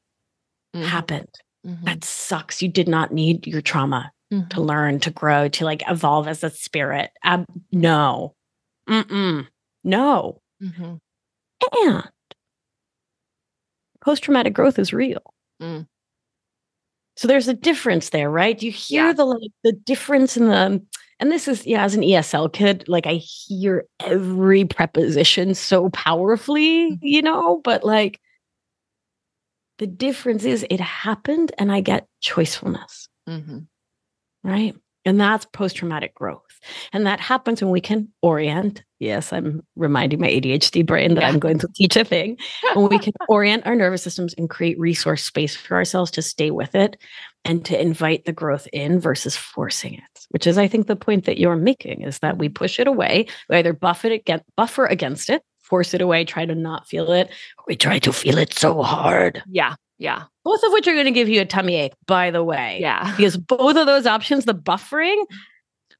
[0.76, 0.86] Mhm.
[0.86, 1.30] happened.
[1.66, 1.84] Mhm.
[1.86, 2.62] That sucks.
[2.62, 4.50] You did not need your trauma Mhm.
[4.50, 7.12] to learn, to grow, to like evolve as a spirit.
[7.24, 8.35] Ab- no.
[8.90, 9.48] Mm-mm.
[9.84, 10.42] No.
[10.62, 11.00] Mhm.
[11.84, 12.12] And
[14.02, 15.22] post traumatic growth is real.
[15.62, 15.88] Mm.
[17.18, 18.62] So there's a difference there, right?
[18.62, 19.14] You hear Yeah.
[19.14, 20.82] the like the difference in the
[21.20, 26.92] and this is yeah, as an ESL kid, like I hear every preposition so powerfully,
[26.92, 27.00] Mm.
[27.02, 28.20] you know, but like
[29.78, 33.60] the difference is it happened and I get choicefulness, Mm-hmm.
[34.44, 34.76] right?
[35.06, 36.42] And that's post traumatic growth.
[36.94, 38.84] And that happens when we can orient.
[39.00, 41.28] Yes, I'm reminding my ADHD brain that Yeah.
[41.28, 42.38] I'm going to teach a thing.
[42.74, 46.50] when we can orient our nervous systems and create resource space for ourselves to stay
[46.50, 46.98] with it
[47.44, 51.26] and to invite the growth in versus forcing it, which is, I think, the point
[51.26, 53.28] that you're making is that we push it away.
[53.50, 57.28] We either buff it buffer against it, force it away, try to not feel it,
[57.60, 59.44] or we try to feel it so hard.
[59.48, 62.44] yeah yeah Both of which are going to give you a tummy ache, by the
[62.44, 62.78] way.
[62.80, 65.22] yeah Because both of those options, the buffering,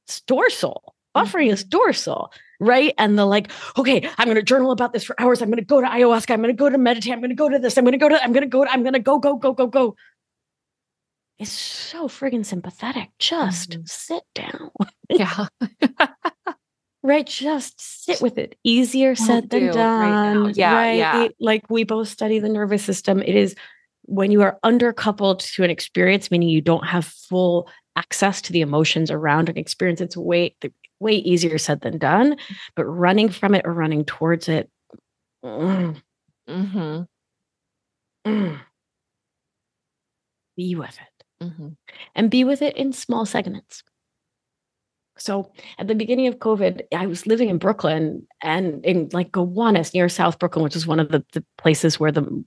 [0.06, 0.94] it's dorsal.
[1.14, 2.94] Buffering is dorsal, right?
[2.96, 5.42] And the like, okay, I'm going to journal about this for hours.
[5.42, 6.30] I'm going to go to ayahuasca.
[6.30, 7.12] I'm going to go to meditate.
[7.12, 7.76] I'm going to go to this.
[7.76, 9.52] I'm going to go to, I'm going to go, I'm going to go, go, go,
[9.52, 9.96] go, go.
[11.38, 13.10] It's so friggin' sympathetic.
[13.18, 13.88] Just Mhm.
[13.88, 14.70] sit down,
[15.10, 15.46] yeah
[17.02, 17.26] right?
[17.26, 18.56] Just sit with it.
[18.64, 19.72] Easier said than do right
[20.34, 20.52] done.
[20.54, 20.92] Yeah, right?
[20.92, 21.28] yeah.
[21.38, 23.20] Like we both study the nervous system.
[23.22, 23.54] It is
[24.06, 28.60] when you are undercoupled to an experience, meaning you don't have full access to the
[28.60, 30.54] emotions around an experience, it's way
[30.98, 32.36] way easier said than done.
[32.74, 34.70] But running from it or running towards it,
[35.44, 36.00] mm,
[36.48, 37.02] Mm-hmm.
[38.26, 38.60] Mm.
[40.56, 41.68] Be with it Mm-hmm.
[42.14, 43.82] and be with it in small segments.
[45.18, 49.92] So at the beginning of COVID, I was living in Brooklyn and in like Gowanus
[49.92, 52.42] near South Brooklyn, which is one of the, the places where the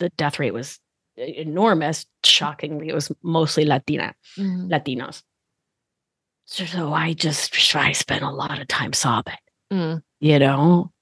[0.00, 0.78] the death rate was
[1.16, 2.06] enormous.
[2.24, 4.68] Shockingly, it was mostly Latina, Mm-hmm.
[4.72, 5.22] Latinos.
[6.46, 9.34] So, I just I spent a lot of time sobbing,
[9.72, 10.02] Mm.
[10.20, 10.92] you know,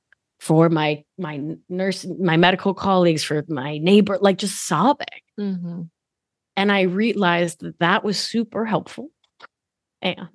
[0.41, 5.07] for my my nurse, my medical colleagues, for my neighbor, like just sobbing.
[5.39, 5.83] Mm-hmm.
[6.57, 9.09] And I realized that that was super helpful
[10.01, 10.29] and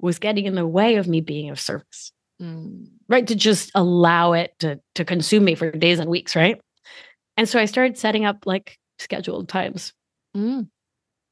[0.00, 2.86] was getting in the way of me being of service, Mm.
[3.08, 3.26] right?
[3.26, 6.60] To just allow it to, to consume me for days and weeks, right?
[7.36, 9.92] And so I started setting up like scheduled times
[10.36, 10.68] Mm.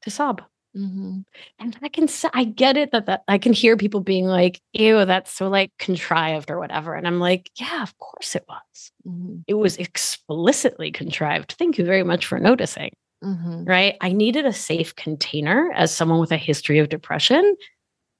[0.01, 0.41] to sob.
[0.75, 1.19] Mm-hmm.
[1.59, 5.05] And I can, I get it that, that I can hear people being like, ew,
[5.05, 6.95] that's so like contrived or whatever.
[6.95, 8.91] And I'm like, yeah, of course it was.
[9.07, 9.37] Mm-hmm.
[9.47, 11.55] It was explicitly contrived.
[11.59, 12.91] Thank you very much for noticing.
[13.23, 13.63] Mm-hmm.
[13.63, 13.95] right?
[14.01, 17.55] I needed a safe container as someone with a history of depression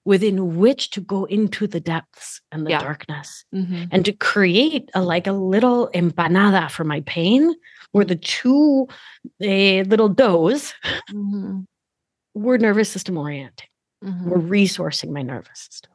[0.06, 2.80] within which to go into the depths and the Yeah.
[2.80, 3.86] darkness Mm-hmm.
[3.92, 7.54] and to create a, like a little empanada for my pain
[7.96, 8.88] where the two
[9.42, 10.74] uh, little doughs
[11.14, 11.62] Mm-hmm.
[12.34, 13.68] were nervous system orienting
[14.04, 14.30] Mm-hmm.
[14.30, 15.92] we're resourcing my nervous system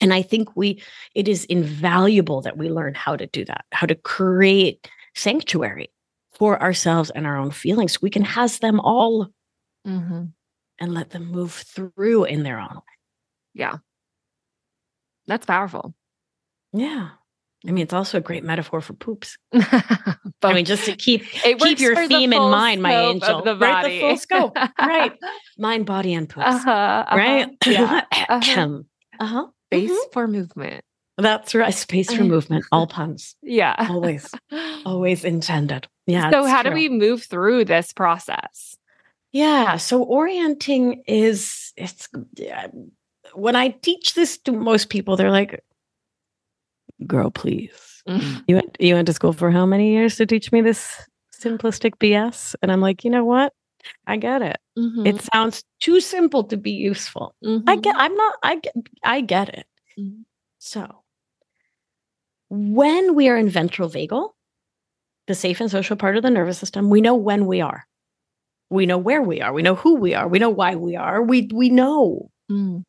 [0.00, 0.80] and i think we
[1.14, 5.90] it is invaluable that we learn how to do that how to create sanctuary
[6.38, 9.28] for ourselves and our own feelings we can house them all
[9.86, 10.24] Mm-hmm.
[10.78, 12.94] and let them move through in their own way.
[13.52, 13.76] Yeah.
[15.26, 15.92] That's powerful.
[16.72, 17.08] Yeah.
[17.66, 19.36] I mean, it's also a great metaphor for poops.
[19.52, 19.62] but
[20.42, 23.42] I mean, just to keep it keep your theme in mind, my angel.
[23.42, 23.84] The Right?
[23.84, 24.56] The full scope.
[24.78, 25.12] Right.
[25.58, 26.46] mind, body, and poops.
[26.46, 27.16] Uh-huh, uh-huh.
[27.16, 27.48] Right?
[27.66, 28.04] Yeah.
[28.28, 28.78] Uh-huh.
[29.20, 29.46] Uh-huh.
[29.72, 30.12] Space Mhm.
[30.12, 30.84] for movement.
[31.18, 31.72] That's right.
[31.72, 32.64] Space for Uh, movement.
[32.72, 33.36] All puns.
[33.42, 33.76] Yeah.
[33.90, 34.30] Always.
[34.84, 35.86] Always intended.
[36.06, 36.30] Yeah.
[36.30, 38.76] so how do we move through this process?
[39.30, 39.76] Yeah.
[39.76, 42.08] So orienting is it's
[43.34, 45.62] when I teach this to most people, they're like,
[47.02, 48.02] girl, please.
[48.48, 50.92] You went you went to school for how many years to teach me this
[51.34, 52.54] simplistic BS?
[52.62, 53.52] And I'm like, you know what?
[54.06, 54.58] I get it.
[54.78, 55.06] Mhm.
[55.06, 57.34] It sounds too simple to be useful.
[57.44, 57.82] I Mhm.
[57.82, 59.66] get I'm not I get I get it.
[59.98, 60.24] Mhm.
[60.58, 61.02] So
[62.50, 64.30] when we are in ventral vagal,
[65.26, 67.86] the safe and social part of the nervous system, we know when we are.
[68.70, 69.52] We know where we are.
[69.52, 70.26] We know who we are.
[70.28, 71.22] We know why we are.
[71.22, 72.30] We we know.
[72.50, 72.82] Mm.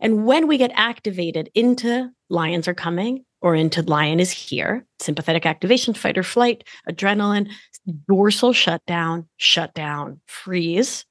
[0.00, 5.46] And when we get activated into lions are coming or into lion is here, sympathetic
[5.46, 7.50] activation, fight or flight, adrenaline,
[8.06, 11.04] dorsal shutdown, shutdown, freeze.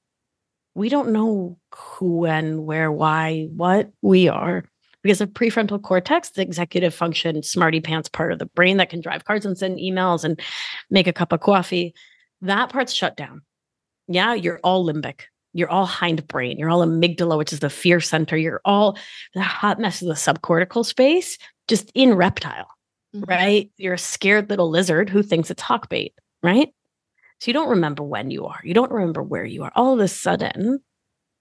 [0.75, 4.63] We don't know who and where, why, what we are
[5.01, 9.01] because of prefrontal cortex, the executive function, smarty pants part of the brain that can
[9.01, 10.39] drive cars and send emails and
[10.89, 11.93] make a cup of coffee.
[12.41, 13.41] That part's shut down.
[14.07, 15.21] Yeah, you're all limbic.
[15.57, 16.59] You're all hindbrain.
[16.59, 18.37] You're all amygdala, which is the fear center.
[18.37, 18.95] You're all
[19.33, 22.67] the hot mess of the subcortical space, just in reptile,
[23.15, 23.27] Mhm.
[23.27, 23.71] right?
[23.77, 26.69] You're a scared little lizard who thinks it's hawk bait, right?
[27.39, 28.59] So you don't remember when you are.
[28.63, 29.71] You don't remember where you are.
[29.75, 30.79] All of a sudden,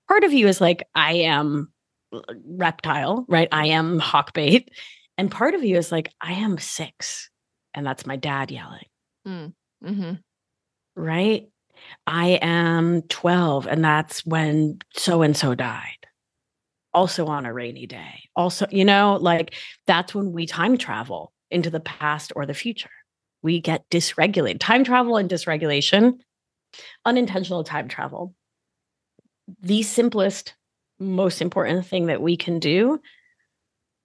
[0.08, 1.70] part of you is like, I am
[2.12, 3.48] uh, reptile, right?
[3.52, 4.70] I am hawk bait.
[5.18, 7.28] And part of you is like, I am six.
[7.74, 8.86] And that's my dad yelling
[9.26, 10.22] Mhm.
[10.94, 11.48] right?
[12.06, 16.06] I am 12, and that's when so and so died.
[16.94, 18.28] Also on a rainy day.
[18.36, 19.54] Also, you know, like
[19.86, 22.90] that's when we time travel into the past or the future.
[23.42, 24.60] We get dysregulated.
[24.60, 26.18] Time travel and dysregulation,
[27.04, 28.34] unintentional time travel.
[29.60, 30.54] The simplest,
[30.98, 33.00] most important thing that we can do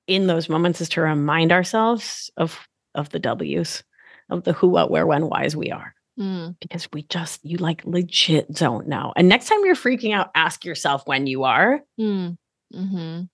[0.07, 2.59] in those moments is to remind ourselves of,
[2.93, 3.83] of the W's,
[4.29, 6.55] of the who, what, where, when, whys we are Mm.
[6.61, 9.11] because we just you like legit don't know.
[9.15, 11.81] And next time you're freaking out, ask yourself when you are.
[11.99, 12.37] Mm.
[12.73, 13.27] Mhm.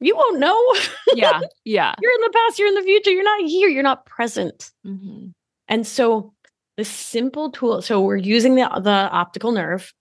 [0.00, 0.74] You won't know.
[1.14, 1.40] Yeah.
[1.64, 1.94] Yeah.
[2.02, 4.70] you're in the past, you're in the future, you're not here, you're not present.
[4.86, 5.32] Mhm.
[5.68, 6.34] And so
[6.76, 9.92] the simple tool, so we're using the the optical nerve,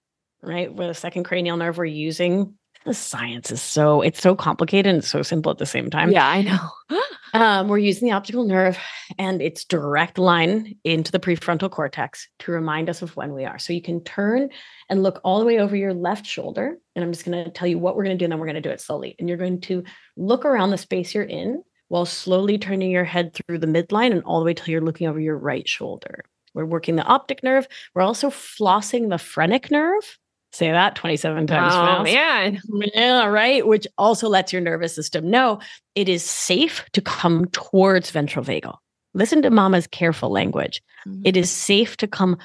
[0.43, 0.71] right?
[0.73, 2.53] With the second cranial nerve, we're using
[2.87, 6.11] the science is so it's so complicated and so simple at the same time.
[6.11, 6.69] Yeah, I know.
[7.33, 8.79] Um, we're using the optical nerve
[9.19, 13.59] and its direct line into the prefrontal cortex to remind us of when we are.
[13.59, 14.49] So you can turn
[14.89, 16.77] and look all the way over your left shoulder.
[16.95, 18.47] And I'm just going to tell you what we're going to do, and then we're
[18.47, 19.15] going to do it slowly.
[19.19, 19.83] And you're going to
[20.15, 24.23] look around the space you're in while slowly turning your head through the midline and
[24.23, 26.23] all the way till you're looking over your right shoulder.
[26.53, 27.67] We're working the optic nerve.
[27.93, 30.17] We're also flossing the phrenic nerve.
[30.53, 32.03] Say that 27 times oh fast.
[32.05, 32.59] man.
[32.93, 33.65] Yeah, right.
[33.67, 35.59] Which also lets your nervous system know
[35.93, 38.77] it is safe to come towards ventral vagal.
[39.13, 40.81] Listen to mama's careful language.
[41.05, 41.21] Mhm.
[41.25, 42.37] It is safe to come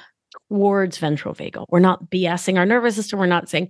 [0.49, 1.65] towards ventral vagal.
[1.69, 3.19] We're not BSing our nervous system.
[3.19, 3.69] We're not saying,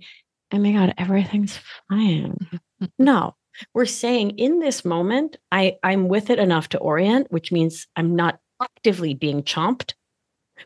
[0.52, 1.58] oh my God, everything's
[1.88, 2.36] fine.
[2.98, 3.34] no,
[3.72, 8.16] we're saying in this moment, I, I'm with it enough to orient, which means I'm
[8.16, 9.94] not actively being chomped,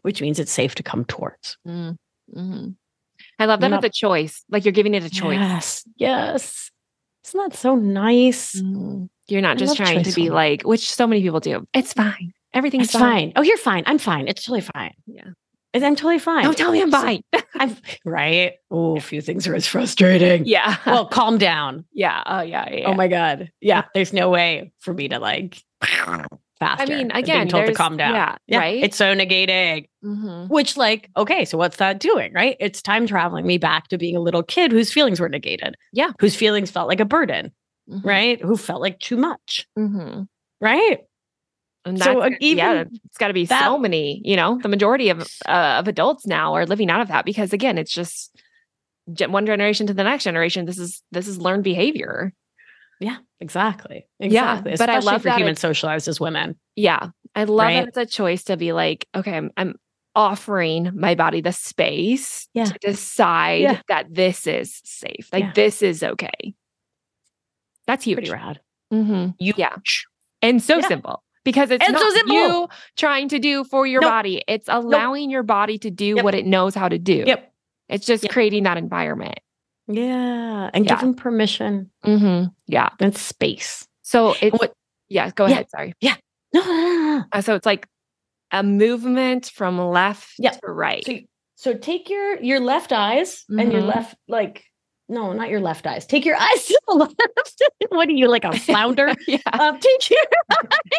[0.02, 1.58] which means it's safe to come towards.
[1.66, 1.96] Mm,
[2.34, 2.76] mhm.
[3.38, 4.44] I love that Not- it's a choice.
[4.50, 5.38] Like you're giving it a choice.
[5.38, 5.84] Yes.
[5.96, 6.70] Yes.
[7.26, 8.60] Isn't that so nice?
[8.60, 9.08] Mhm.
[9.28, 11.66] You're not I just trying to be like, which so many people do.
[11.74, 12.32] It's fine.
[12.54, 13.32] Everything's It's fine.
[13.36, 13.82] Oh, you're fine.
[13.86, 14.26] I'm fine.
[14.28, 14.94] It's totally fine.
[15.06, 15.28] Yeah.
[15.74, 16.42] I'm totally fine.
[16.44, 17.22] Don't tell me I'm fine.
[17.54, 18.54] I'm right.
[18.70, 20.44] Oh, a few things are as frustrating.
[20.46, 20.76] yeah.
[20.86, 21.84] Well, calm down.
[21.92, 22.22] yeah.
[22.26, 22.68] Oh, yeah.
[22.72, 22.88] yeah.
[22.88, 23.52] Oh my God.
[23.60, 23.84] Yeah.
[23.94, 25.62] There's no way for me to like
[26.58, 26.92] faster.
[26.92, 28.38] I mean, again, being told to calm down.
[28.46, 28.58] Yeah.
[28.58, 28.82] Right.
[28.82, 29.88] It's so negating.
[30.04, 30.48] Mhm.
[30.48, 32.32] Which, like, okay, so what's that doing?
[32.32, 32.56] Right?
[32.60, 35.76] It's time traveling me back to being a little kid whose feelings were negated.
[35.92, 36.10] Yeah.
[36.20, 37.52] Whose feelings felt like a burden,
[37.90, 38.04] Mhm.
[38.04, 38.40] right?
[38.42, 40.26] Who felt like too much, Mhm.
[40.60, 40.98] right?
[41.84, 44.20] And So, that's- uh, even yeah, it's got to be that- so many.
[44.24, 47.52] You know, the majority of uh, of adults now are living out of that because
[47.52, 48.34] again, it's just
[49.28, 50.66] one generation to the next generation.
[50.66, 52.34] This is this is learned behavior.
[53.00, 54.06] Yeah, exactly.
[54.18, 54.74] Yeah, Exactly.
[54.78, 56.56] but I love for it's- socialized as women.
[56.76, 57.74] Yeah, I love Right?
[57.80, 59.74] that it's a choice to be like, okay, I'm, I'm
[60.16, 62.64] offering my body the space Yeah.
[62.64, 63.80] to decide Yeah.
[63.88, 65.52] that this is safe, like Yeah.
[65.54, 66.54] this is okay.
[67.86, 68.16] That's huge.
[68.16, 68.60] Pretty rad.
[68.92, 69.34] Mhm.
[69.38, 69.76] You Yeah.
[70.42, 70.88] and so Yeah.
[70.88, 72.34] simple because it's And so not simple.
[72.34, 74.10] you trying to do for your Nope.
[74.10, 74.42] body.
[74.48, 76.24] It's allowing your body to do Yep.
[76.24, 77.24] what it knows how to do.
[77.26, 77.52] Yep.
[77.88, 78.32] It's just Yep.
[78.32, 79.38] creating that environment.
[79.88, 80.70] Yeah.
[80.74, 80.92] And Yeah.
[80.92, 82.48] give them permission Mm-hmm.
[82.66, 82.90] Yeah.
[83.00, 83.86] and space.
[84.02, 84.72] So it's what-
[85.08, 85.30] yeah.
[85.30, 85.52] Go Yeah.
[85.52, 85.70] ahead.
[85.70, 85.94] Sorry.
[86.00, 86.16] Yeah.
[86.52, 87.24] no, no, no, no.
[87.32, 87.86] Uh, so it's like
[88.52, 90.50] a movement from left Yeah.
[90.52, 91.04] to right.
[91.04, 91.18] So,
[91.56, 93.94] so take your your left eyes and your Mhm.
[93.94, 94.64] left like
[95.10, 96.04] no, not your left eyes.
[96.06, 97.14] Take your eyes to the left.
[97.88, 99.14] what are you like a flounder?
[99.26, 99.38] yeah.
[99.58, 100.20] um, take your
[100.52, 100.98] eyes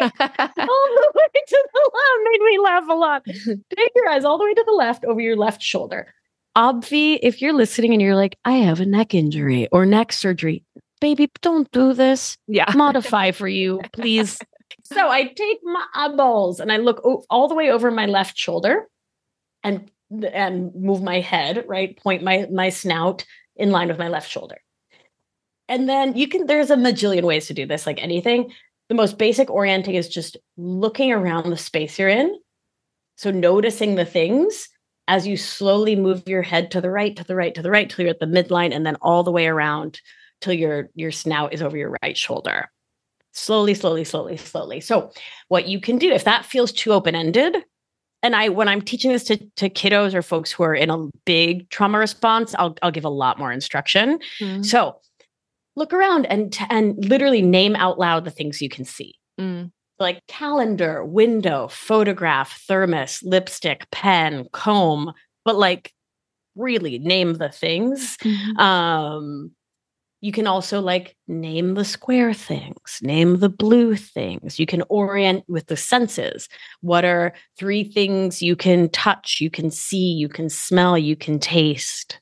[0.58, 2.30] all the way to the left.
[2.32, 3.22] Made me laugh a lot.
[3.24, 6.12] Take your eyes all the way to the left over your left shoulder.
[6.56, 10.64] Obvi, if you're listening and you're like, I have a neck injury or neck surgery,
[11.00, 12.36] baby, don't do this.
[12.46, 12.72] yeah.
[12.74, 14.38] Modify for you, please.
[14.84, 18.36] So I take my eyeballs and I look o- all the way over my left
[18.36, 18.88] shoulder
[19.62, 19.88] and
[20.32, 21.96] and move my head, right?
[21.96, 23.24] Point my my snout
[23.54, 24.60] in line with my left shoulder.
[25.68, 28.52] And then you can there's a majillion ways to do this like anything.
[28.88, 32.36] The most basic orienting is just looking around the space you're in.
[33.16, 34.68] So noticing the things
[35.08, 37.90] as you slowly move your head to the right, to the right, to the right
[37.90, 40.00] till you're at the midline and then all the way around
[40.40, 42.70] till your your snout is over your right shoulder
[43.32, 45.12] slowly slowly slowly slowly so
[45.48, 47.58] what you can do if that feels too open-ended
[48.22, 51.08] and i when i'm teaching this to, to kiddos or folks who are in a
[51.26, 54.64] big trauma response i'll, I'll give a lot more instruction Mhm.
[54.64, 54.96] so
[55.76, 59.70] look around and and literally name out loud the things you can see Mm.
[60.00, 65.12] Like calendar window photograph thermos lipstick pen comb
[65.44, 65.92] but like
[66.56, 68.58] really name the things Mhm.
[68.58, 69.52] um
[70.22, 75.44] you can also like name the square things name the blue things you can orient
[75.48, 76.48] with the senses
[76.82, 81.38] what are three things you can touch you can see you can smell you can
[81.40, 82.19] taste.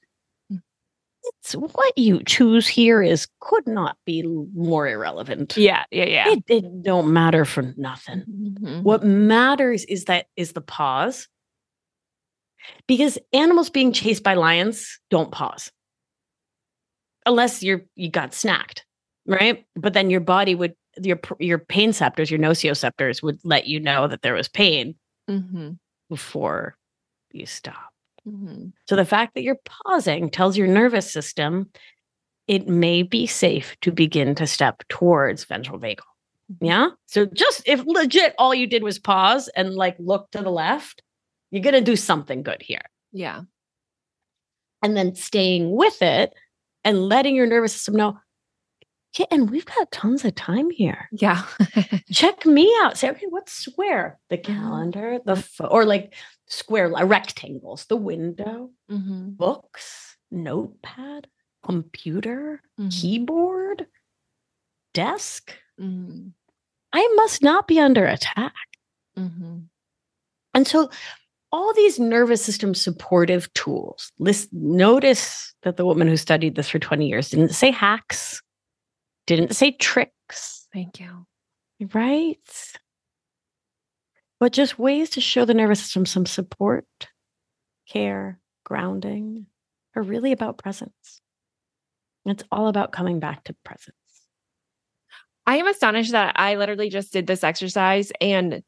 [1.41, 4.23] It's what you choose here is could not be
[4.55, 5.85] more irrelevant Yeah.
[5.91, 6.05] Yeah.
[6.05, 6.29] Yeah.
[6.33, 8.83] it, it don't matter for nothing Mhm.
[8.83, 11.29] what matters is that is the pause
[12.87, 15.71] because animals being chased by lions don't pause
[17.27, 18.81] unless you're you got snacked
[19.27, 23.79] right but then your body would your your pain receptors your nociceptors would let you
[23.81, 24.95] know that there was pain
[25.31, 25.79] Mhm.
[26.09, 26.77] before
[27.33, 27.88] you stop
[28.29, 28.73] Mhm.
[28.89, 31.71] so the fact that you're pausing tells your nervous system
[32.47, 36.05] it may be safe to begin to step towards ventral vagal
[36.61, 36.89] yeah.
[37.07, 41.03] So just if legit all you did was pause and like look to the left,
[41.51, 42.81] you're going to do something good here.
[43.13, 43.43] Yeah.
[44.83, 46.33] And then staying with it
[46.85, 48.19] and letting your nervous system know,
[49.17, 51.09] yeah, and we've got tons of time here.
[51.13, 51.45] Yeah.
[52.13, 52.99] Check me out.
[52.99, 54.19] Say, okay, what's square?
[54.31, 56.15] The calendar, the pho- or like
[56.47, 59.37] square rectangles, the window, Mhm.
[59.37, 61.27] books, notepad,
[61.65, 62.91] computer, Mhm.
[63.01, 63.87] keyboard,
[64.95, 65.55] desk.
[65.81, 66.33] Mhm.
[66.93, 68.55] I must not be under attack.
[69.17, 69.65] Mhm.
[70.55, 70.91] And so
[71.53, 76.79] all these nervous system supportive tools, list, notice that the woman who studied this for
[76.79, 78.43] 20 years didn't say hacks,
[79.29, 81.27] didn't say tricks, Thank you.
[81.93, 82.39] right?
[84.41, 86.87] But just ways to show the nervous system some support,
[87.89, 89.47] care, grounding
[89.95, 91.21] are really about presence.
[92.25, 93.95] It's all about coming back to presence.
[95.47, 98.63] I am astonished that I literally just did this exercise and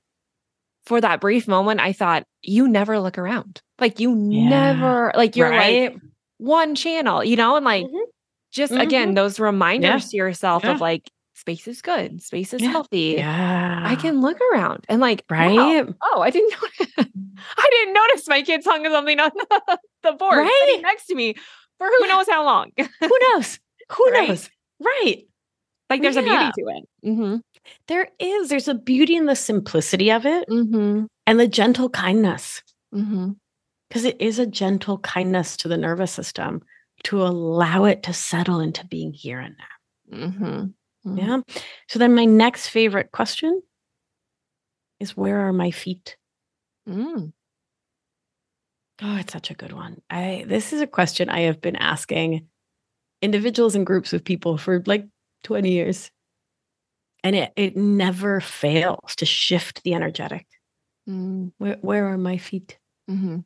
[0.86, 3.60] for that brief moment, I thought, you never look around.
[3.78, 4.48] Like you Yeah.
[4.48, 5.92] never, like you're right?
[5.92, 6.00] like
[6.38, 8.06] one channel, you know, and like Mhm.
[8.52, 10.72] Just again, those reminders to yourself Yeah.
[10.72, 12.70] of like space is good, space is Yeah.
[12.70, 13.14] healthy.
[13.18, 13.82] yeah.
[13.84, 15.86] I can look around and like, wow, right?
[16.02, 17.04] oh, I didn't know.
[17.56, 19.30] I didn't notice my kids hung something on
[19.68, 20.62] the, the board Right?
[20.66, 21.34] sitting next to me
[21.78, 22.70] for who knows how long.
[22.76, 23.58] Who knows?
[23.92, 24.28] Who Right?
[24.28, 24.50] knows?
[24.80, 25.24] Right.
[25.88, 26.84] like there's a beauty to it.
[27.08, 27.36] Mm-hmm.
[27.88, 28.48] There is.
[28.48, 31.04] There's a beauty in the simplicity of it Mm-hmm.
[31.26, 32.62] and the gentle kindness.
[32.94, 33.30] Mm-hmm.
[33.88, 36.60] because it is a gentle kindness to the nervous system
[37.04, 40.28] to allow it to settle into being here and now.
[40.28, 41.16] Mm-hmm.
[41.16, 41.40] Yeah.
[41.88, 43.62] So then my next favorite question
[44.98, 46.16] is where are my feet?
[46.88, 47.32] Mm.
[49.02, 50.02] Oh, it's such a good one.
[50.10, 52.46] I this is a question I have been asking
[53.22, 55.06] individuals and groups of people for like
[55.44, 56.10] 20 years.
[57.24, 60.46] And it it never fails to shift the energetic.
[61.08, 61.52] Mm.
[61.58, 62.78] Where where are my feet?
[63.10, 63.38] Mm-hmm.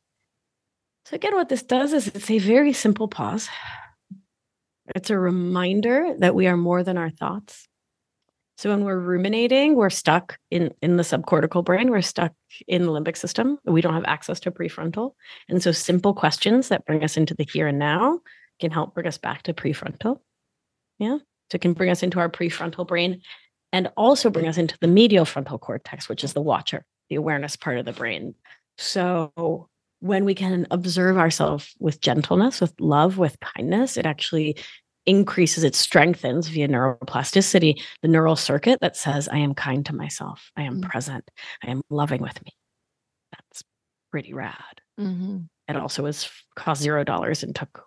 [1.06, 3.48] So, again, what this does is it's a very simple pause.
[4.94, 7.68] It's a reminder that we are more than our thoughts.
[8.56, 12.32] So, when we're ruminating, we're stuck in, in the subcortical brain, we're stuck
[12.66, 13.58] in the limbic system.
[13.64, 15.12] We don't have access to prefrontal.
[15.48, 18.20] And so, simple questions that bring us into the here and now
[18.60, 20.20] can help bring us back to prefrontal.
[20.98, 21.18] Yeah.
[21.50, 23.20] So, it can bring us into our prefrontal brain
[23.72, 27.56] and also bring us into the medial frontal cortex, which is the watcher, the awareness
[27.56, 28.34] part of the brain.
[28.78, 29.68] So,
[30.04, 34.54] when we can observe ourselves with gentleness, with love, with kindness, it actually
[35.06, 40.50] increases, it strengthens via neuroplasticity the neural circuit that says, I am kind to myself,
[40.58, 40.82] I am Mm.
[40.90, 41.30] present,
[41.62, 42.52] I am loving with me.
[43.32, 43.62] That's
[44.10, 44.82] pretty rad.
[45.00, 45.38] Mm-hmm.
[45.68, 47.84] It also was cost zero dollars and took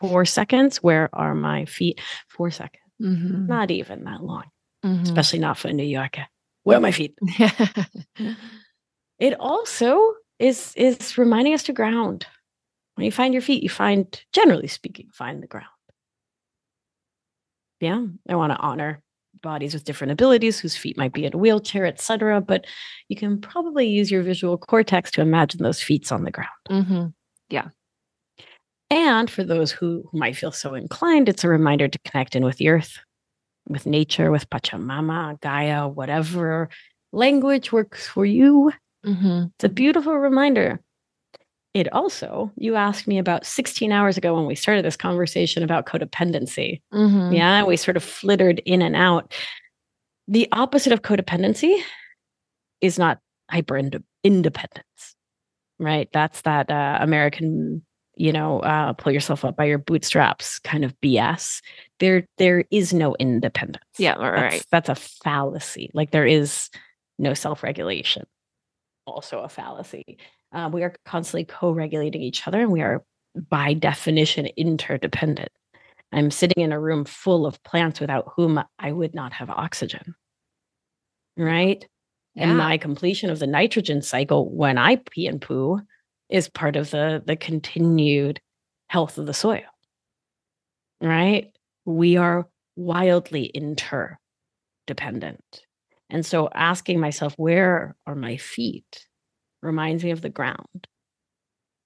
[0.00, 0.78] four seconds.
[0.82, 2.00] Where are my feet?
[2.28, 2.82] Four seconds.
[3.00, 3.46] Mm-hmm.
[3.46, 4.46] Not even that long,
[4.84, 5.04] Mm-hmm.
[5.04, 6.26] especially not for a New Yorker.
[6.64, 7.14] Where are my feet?
[9.20, 12.26] it also is is reminding us to ground.
[12.94, 15.66] When you find your feet you find generally speaking find the ground.
[17.80, 19.02] Yeah i want to honor
[19.42, 22.64] bodies with different abilities whose feet might be in a wheelchair etc but
[23.08, 26.50] you can probably use your visual cortex to imagine those feet on the ground.
[26.70, 27.06] Mm-hmm.
[28.90, 32.44] and for those who, who might feel so inclined it's a reminder to connect in
[32.44, 32.98] with the earth
[33.68, 36.68] with nature with pachamama gaia whatever
[37.12, 38.72] language works for you
[39.04, 39.44] Mm-hmm.
[39.54, 40.80] It's a beautiful reminder.
[41.74, 45.86] It also, you asked me about 16 hours ago when we started this conversation about
[45.86, 46.82] codependency.
[46.92, 47.32] Mm-hmm.
[47.32, 49.32] Yeah, we sort of flittered in and out.
[50.28, 51.74] The opposite of codependency
[52.82, 53.80] is not hyper
[54.22, 55.16] independence,
[55.78, 56.08] right?
[56.12, 57.82] That's that uh, American,
[58.16, 61.62] you know, uh, pull yourself up by your bootstraps kind of BS.
[62.00, 63.84] There, there is no independence.
[63.98, 64.66] Yeah, right, That's, right.
[64.70, 65.90] that's a fallacy.
[65.94, 66.68] Like there is
[67.18, 68.26] no self regulation,
[69.06, 70.18] also a fallacy.
[70.52, 73.02] Uh, we are constantly co regulating each other and we are,
[73.48, 75.50] by definition, interdependent.
[76.12, 80.14] I'm sitting in a room full of plants without whom I would not have oxygen.
[81.36, 81.86] Right.
[82.34, 82.48] Yeah.
[82.48, 85.80] And my completion of the nitrogen cycle when I pee and poo
[86.28, 88.40] is part of the, the continued
[88.88, 89.62] health of the soil.
[91.00, 91.50] Right.
[91.84, 92.46] We are
[92.76, 94.18] wildly interdependent.
[96.12, 99.08] And so asking myself, where are my feet,
[99.62, 100.86] reminds me of the ground.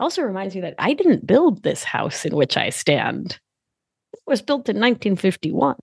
[0.01, 3.39] Also reminds me that I didn't build this house in which I stand.
[4.13, 5.77] It was built in 1951.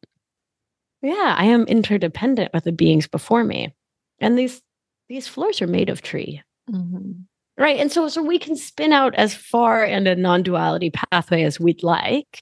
[1.01, 3.73] Yeah, I am interdependent with the beings before me.
[4.19, 4.61] And these
[5.09, 6.41] these floors are made of tree.
[6.69, 7.11] Mm-hmm.
[7.57, 7.79] Right.
[7.79, 11.83] And so so we can spin out as far and a non-duality pathway as we'd
[11.83, 12.41] like.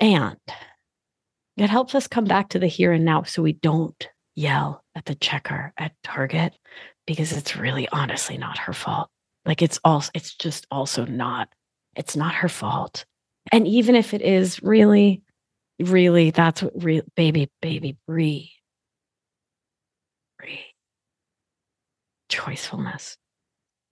[0.00, 0.36] And
[1.56, 4.08] it helps us come back to the here and now so we don't
[4.38, 6.54] yell at the checker at Target
[7.06, 9.10] because it's really honestly not her fault.
[9.44, 11.48] Like it's also it's just also not
[11.96, 13.04] it's not her fault.
[13.50, 15.22] And even if it is really
[15.80, 18.46] really that's what real baby baby breathe.
[20.38, 20.58] Breathe.
[22.30, 23.16] Choicefulness.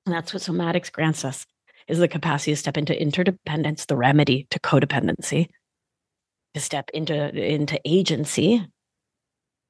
[0.05, 1.45] And that's what somatics grants us
[1.89, 5.49] is the capacity to step into interdependence, the remedy to codependency,
[6.55, 8.65] to step into into agency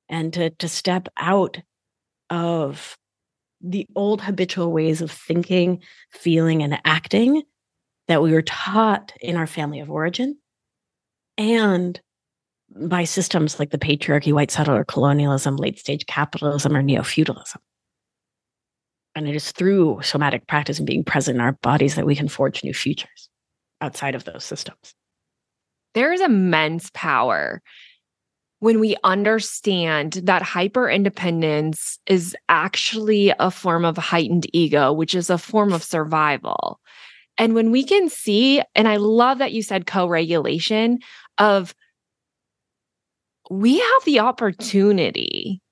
[0.09, 1.61] and to to step out
[2.31, 2.97] of
[3.61, 7.43] the old habitual ways of thinking, feeling, and acting
[8.09, 10.37] that we were taught in our family of origin
[11.39, 12.01] and
[12.75, 17.61] by systems like the patriarchy, white settler colonialism, late stage capitalism, or neo feudalism.
[19.15, 22.29] And it is through somatic practice and being present in our bodies that we can
[22.29, 23.31] forge new futures
[23.81, 24.95] outside of those systems.
[25.95, 27.63] There is immense power
[28.67, 35.31] when we understand that hyper independence is actually a form of heightened ego, which is
[35.31, 36.81] a form of survival.
[37.39, 40.99] And when we can see, and I love that you said co regulation
[41.39, 41.77] of
[43.53, 45.63] we have the opportunity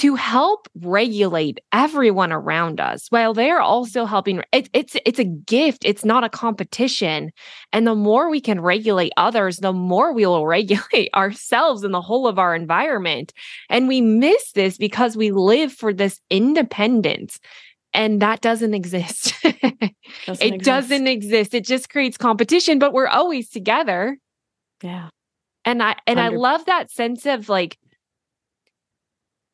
[0.00, 4.42] to help regulate everyone around us while they're also helping.
[4.50, 5.84] It, it's it's a gift.
[5.84, 7.32] It's not a competition.
[7.70, 12.00] And the more we can regulate others the more we will regulate ourselves and the
[12.00, 13.34] whole of our environment.
[13.68, 17.38] And we miss this because we live for this independence.
[17.92, 19.34] And that doesn't exist.
[19.44, 20.64] Doesn't it exist.
[20.64, 21.54] doesn't exist.
[21.54, 24.16] it just creates competition but we're always together.
[24.82, 25.10] Yeah.
[25.66, 26.22] And i and 100%.
[26.22, 27.76] i love that sense of like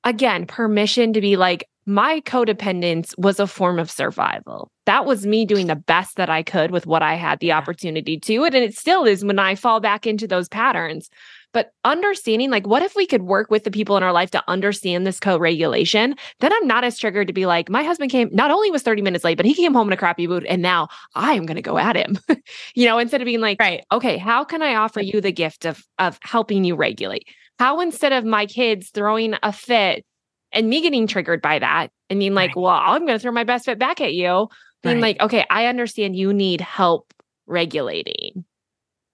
[0.07, 4.71] again, permission to be like, my codependence was a form of survival.
[4.87, 8.19] That was me doing the best that I could with what I had the opportunity
[8.21, 8.45] to.
[8.45, 11.09] It and it still is when I fall back into those patterns.
[11.53, 14.43] But understanding, like, what if we could work with the people in our life to
[14.49, 16.17] understand this co regulation?
[16.41, 19.03] Then I'm not as triggered to be like, my husband came, not only was 30
[19.03, 20.45] minutes late, but he came home in a crappy mood.
[20.45, 22.19] And now I am going to go at him,
[22.75, 25.65] you know, instead of being like, right, okay, how can I offer you the gift
[25.65, 27.29] of, of helping you regulate?
[27.59, 30.05] How instead of my kids throwing a fit
[30.53, 32.63] and me getting triggered by that and being like, right.
[32.63, 34.49] well, I'm going to throw my best fit back at you,
[34.83, 35.17] being right.
[35.19, 37.13] like, okay, I understand you need help
[37.47, 38.45] regulating.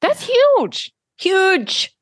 [0.01, 0.93] That's huge.
[1.19, 1.95] Huge.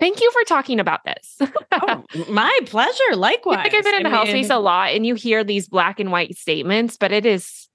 [0.00, 1.38] Thank you for talking about this.
[1.72, 3.16] oh, my pleasure.
[3.16, 3.58] Likewise.
[3.58, 6.00] I think I've been in the house space a lot and you hear these black
[6.00, 7.68] and white statements, but it is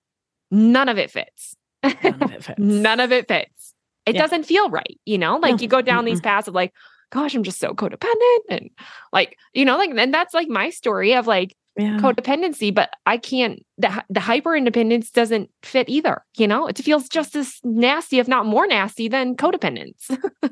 [0.50, 1.56] none of it fits.
[1.84, 2.60] None of it fits.
[2.60, 3.74] none of it fits.
[4.08, 4.22] It yeah.
[4.22, 5.00] doesn't feel right.
[5.06, 5.62] You know, like no.
[5.62, 6.74] you go down mm these paths of like,
[7.12, 8.40] gosh, I'm just so codependent.
[8.50, 8.70] And
[9.12, 11.98] like, you know, like, and that's like my story of like yeah.
[11.98, 16.24] codependency, but I can't, the, the hyper independence doesn't fit either.
[16.38, 20.10] You know, it feels just as nasty, if not more nasty than codependence.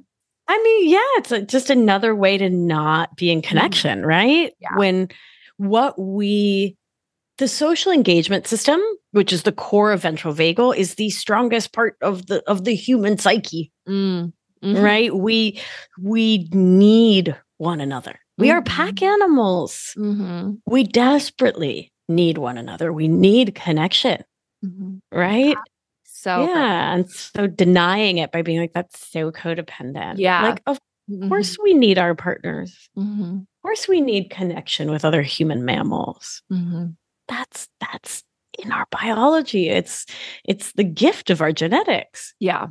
[0.47, 3.47] I mean, yeah, it's a, just another way to not be in mm-hmm.
[3.47, 4.53] connection, right?
[4.59, 4.75] Yeah.
[4.75, 5.09] When
[5.57, 6.75] what we,
[7.37, 8.79] the social engagement system,
[9.11, 12.75] which is the core of ventral vagal, is the strongest part of the of the
[12.75, 13.71] human psyche.
[13.87, 14.33] Mm
[14.64, 14.84] mm-hmm.
[14.84, 15.16] right?
[15.16, 15.61] We
[15.99, 18.20] we need one another.
[18.38, 18.57] We mm-hmm.
[18.57, 19.05] are pack mm-hmm.
[19.05, 19.93] animals.
[19.97, 20.53] Mm-hmm.
[20.66, 22.91] We desperately need one another.
[22.91, 24.24] We need connection,
[24.64, 24.97] mm-hmm.
[25.11, 25.57] right?
[26.03, 30.16] So yeah, and so denying it by being like that's so codependent.
[30.18, 30.80] Yeah, like of
[31.28, 31.64] course mm-hmm.
[31.64, 32.89] we need our partners.
[32.97, 36.41] Of course we need connection with other human mammals.
[37.28, 38.24] That's that's
[38.59, 39.70] in our biology.
[39.70, 40.05] It's
[40.45, 42.34] it's the gift of our genetics.
[42.39, 42.68] Yeah.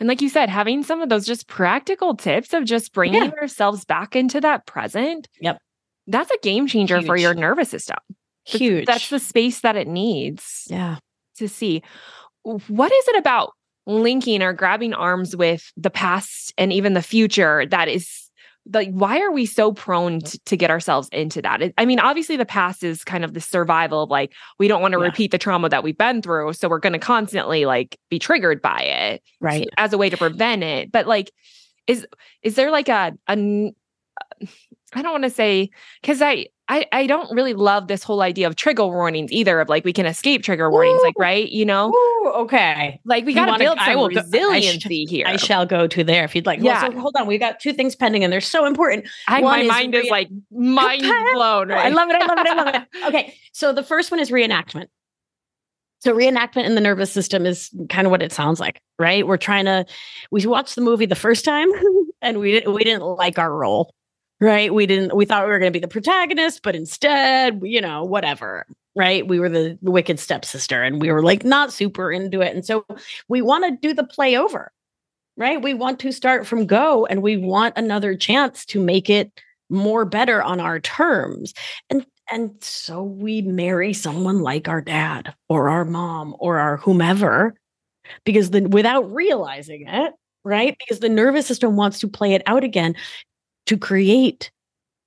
[0.00, 3.30] And like you said, having some of those just practical tips of just bringing yeah.
[3.40, 5.28] ourselves back into that present.
[5.40, 5.58] Yep.
[6.06, 7.06] That's a game changer Huge.
[7.06, 7.96] for your nervous system.
[8.44, 8.86] Huge.
[8.86, 10.64] That's, that's the space that it needs.
[10.68, 10.98] Yeah.
[11.38, 11.82] To see.
[12.42, 13.52] What is it about
[13.86, 18.23] linking or grabbing arms with the past and even the future that is
[18.72, 21.60] like why are we so prone to, to get ourselves into that?
[21.76, 24.92] I mean obviously the past is kind of the survival of like we don't want
[24.92, 25.06] to yeah.
[25.06, 28.62] repeat the trauma that we've been through so we're going to constantly like be triggered
[28.62, 29.68] by it right.
[29.76, 30.90] as a way to prevent it.
[30.90, 31.30] But like
[31.86, 32.06] is
[32.42, 33.72] is there like a a
[34.94, 35.70] I don't want to say
[36.00, 39.68] because I I, I don't really love this whole idea of trigger warnings either of
[39.68, 41.92] like we can escape trigger warnings like right you know?
[41.92, 43.00] Ooh, okay.
[43.04, 45.26] Like we got to build some resiliency I sh- here.
[45.26, 46.60] I shall go to there if you'd like.
[46.60, 49.06] Yeah well, so hold on we've got two things pending and they're so important.
[49.28, 51.02] I, my is mind re- is like mind
[51.34, 51.86] blown right?
[51.86, 52.82] I love it I love it I love it.
[53.08, 54.86] Okay so the first one is reenactment.
[56.00, 59.26] So reenactment in the nervous system is kind of what it sounds like, right?
[59.26, 59.84] We're trying to
[60.30, 61.68] we watched the movie the first time
[62.22, 63.94] and we didn't we didn't like our role
[64.44, 64.74] right?
[64.74, 68.04] We didn't, we thought we were going to be the protagonist, but instead, you know,
[68.04, 69.26] whatever, right?
[69.26, 72.54] We were the, the wicked stepsister and we were like not super into it.
[72.54, 72.84] And so
[73.26, 74.70] we want to do the play over,
[75.38, 75.62] right?
[75.62, 79.32] We want to start from go and we want another chance to make it
[79.70, 81.54] more better on our terms.
[81.88, 87.54] And and so we marry someone like our dad or our mom or our whomever
[88.24, 90.74] because then without realizing it, right?
[90.78, 92.94] Because the nervous system wants to play it out again
[93.66, 94.50] to create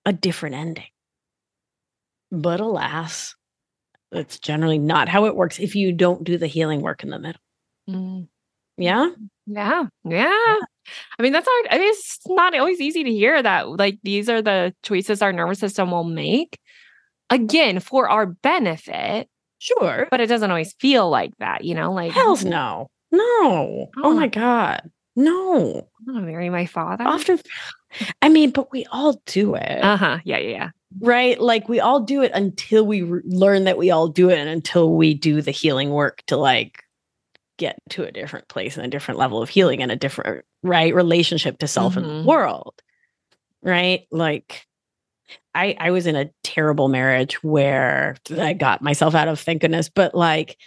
[0.06, 0.86] a different ending.
[2.32, 3.36] But alas,
[4.12, 7.20] that's generally not how it works if you don't do the healing work in the
[7.20, 7.42] middle.
[7.90, 8.28] Mm.
[8.78, 9.10] Yeah.
[9.46, 9.86] Yeah.
[10.04, 10.56] Yeah.
[11.20, 11.68] I mean, that's hard.
[11.72, 13.70] I mean, it's not always easy to hear that.
[13.70, 16.60] Like, these are the choices our nervous system will make.
[17.30, 19.28] Again, for our benefit.
[19.60, 20.08] Sure.
[20.12, 21.92] But it doesn't always feel like that, you know?
[21.92, 22.90] Like, hell's no.
[23.12, 23.20] No.
[23.22, 24.82] Oh, oh my God.
[25.16, 25.88] No.
[26.08, 27.04] I'm gonna marry my father.
[27.06, 27.40] Often
[28.22, 29.84] I mean, but we all do it.
[29.84, 30.20] Uh-huh.
[30.24, 30.70] Yeah, yeah, yeah.
[31.00, 31.40] Right?
[31.40, 34.50] Like we all do it until we re- learn that we all do it and
[34.50, 36.84] until we do the healing work to like
[37.58, 40.94] get to a different place and a different level of healing and a different right
[40.94, 42.08] relationship to self mm-hmm.
[42.08, 42.82] and the world.
[43.64, 44.08] right?
[44.12, 44.66] Like
[45.54, 49.90] I I was in a terrible marriage where I got myself out of, thank goodness,
[49.90, 50.58] but like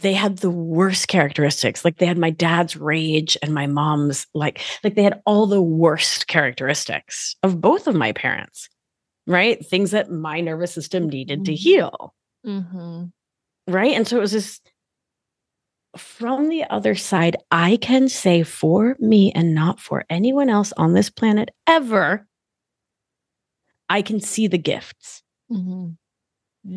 [0.00, 1.84] they had the worst characteristics.
[1.84, 5.62] Like they had my dad's rage and my mom's like like they had all the
[5.62, 8.68] worst characteristics of both of my parents.
[9.26, 9.64] Right?
[9.64, 11.56] Things that my nervous system needed to Mhm.
[11.56, 12.14] heal.
[12.46, 13.04] Mm-hmm.
[13.66, 13.92] Right?
[13.92, 14.60] And so it was this
[15.96, 20.92] from the other side, I can say for me and not for anyone else on
[20.92, 22.26] this planet ever,
[23.88, 25.22] I can see the gifts.
[25.50, 25.90] Mm-hmm.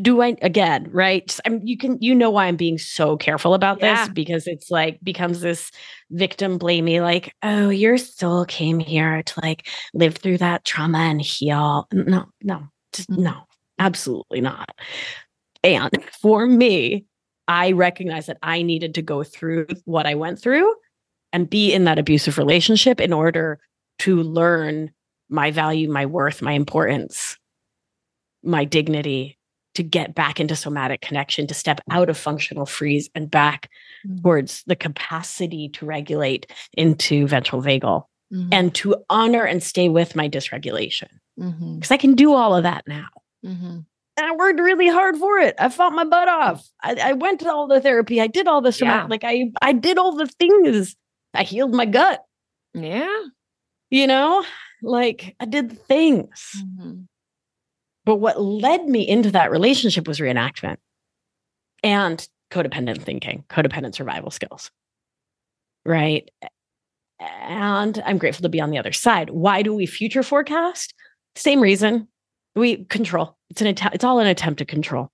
[0.01, 1.37] Do I again, right?
[1.45, 4.05] I'm, you can you know why I'm being so careful about Yeah.
[4.05, 5.71] this because it's like becomes this
[6.11, 11.21] victim blamey, like, oh, your soul came here to like live through that trauma and
[11.21, 11.87] heal.
[11.91, 13.17] No, no, just Mhm.
[13.19, 13.33] no,
[13.79, 14.69] absolutely not.
[15.63, 17.05] And for me,
[17.47, 20.73] I recognize that I needed to go through what I went through
[21.33, 23.59] and be in that abusive relationship in order
[23.99, 24.91] to learn
[25.29, 27.37] my value, my worth, my importance,
[28.43, 29.37] my dignity,
[29.81, 33.69] to get back into somatic connection, to step out of functional freeze and back
[34.07, 34.21] Mhm.
[34.21, 38.49] towards the capacity to regulate into ventral vagal Mm-hmm.
[38.53, 41.09] and to honor and stay with my dysregulation.
[41.39, 41.75] Mm-hmm.
[41.75, 43.07] Because I can do all of that now.
[43.45, 43.79] Mm-hmm.
[44.17, 45.55] And I worked really hard for it.
[45.59, 46.65] I fought my butt off.
[46.81, 48.21] I, I went to all the therapy.
[48.21, 49.07] I did all the somatic, Yeah.
[49.09, 50.95] like I I did all the things.
[51.33, 52.23] I healed my gut,
[52.73, 53.09] Yeah.
[53.89, 54.43] you know?
[54.81, 56.29] Like I did the things.
[56.57, 57.01] Mm-hmm.
[58.05, 60.77] But what led me into that relationship was reenactment
[61.83, 64.71] and codependent thinking, codependent survival skills.
[65.85, 66.29] Right.
[67.19, 69.29] And I'm grateful to be on the other side.
[69.29, 70.93] Why do we future forecast?
[71.35, 72.07] Same reason.
[72.55, 73.37] We control.
[73.49, 75.11] It's an attempt, it's all an attempt to control.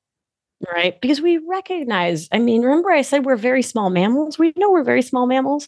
[0.74, 1.00] Right.
[1.00, 4.40] Because we recognize, I mean, remember I said we're very small mammals.
[4.40, 5.68] We know we're very small mammals.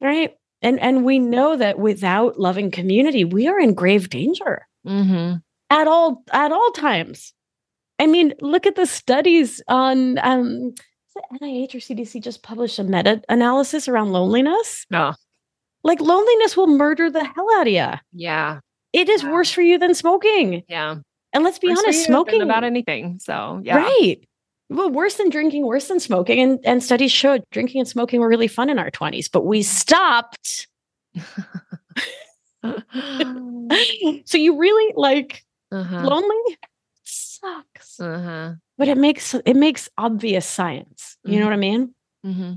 [0.00, 0.34] Right.
[0.62, 5.36] And and we know that without loving community, we are in grave danger Mm-hmm.
[5.72, 7.32] At all at all times.
[7.98, 10.74] I mean, look at the studies on um
[11.40, 14.86] NIH or CDC just published a meta analysis around loneliness.
[14.92, 15.12] Oh,
[15.84, 17.92] Like loneliness will murder the hell out of you.
[18.12, 18.60] yeah.
[18.92, 19.32] It is Wow.
[19.32, 20.62] worse for you than smoking.
[20.68, 20.96] Yeah.
[21.32, 23.18] And let's be Worse honest, smoking about anything.
[23.20, 23.76] So, yeah.
[23.78, 24.16] right.
[24.68, 26.38] Well, worse than drinking, worse than smoking.
[26.40, 29.62] And and studies showed drinking and smoking were really fun in our 20s, but we
[29.62, 30.68] stopped.
[34.24, 35.42] so you really like
[35.72, 36.06] uh-huh.
[36.08, 36.58] lonely?
[37.04, 37.98] Sucks.
[37.98, 38.52] Uh-huh.
[38.78, 41.94] but it makes it makes obvious science you know what i mean
[42.24, 42.52] Mm-hmm.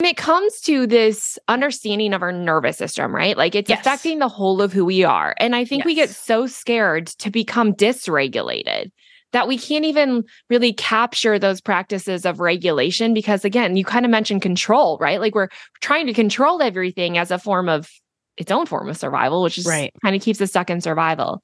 [0.00, 3.36] When it comes to this understanding of our nervous system, right?
[3.36, 3.80] Like it's Yes.
[3.80, 5.34] affecting the whole of who we are.
[5.38, 8.90] And I think we get so scared to become dysregulated
[9.32, 14.10] that we can't even really capture those practices of regulation because, again, you kind of
[14.10, 15.20] mentioned control, right?
[15.20, 15.48] Like we're
[15.80, 17.88] trying to control everything as a form of
[18.36, 19.92] its own form of survival, which is Right.
[20.02, 21.42] kind of keeps us stuck in survival.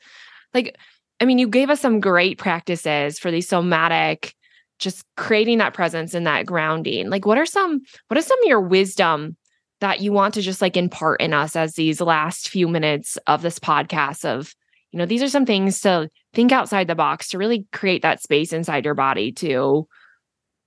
[0.54, 0.76] Like,
[1.20, 4.34] I mean, you gave us some great practices for these somatic
[4.78, 7.08] just creating that presence and that grounding.
[7.08, 9.36] Like what are some what is some of your wisdom
[9.80, 13.42] that you want to just like impart in us as these last few minutes of
[13.42, 14.54] this podcast of
[14.92, 18.22] you know these are some things to think outside the box to really create that
[18.22, 19.86] space inside your body to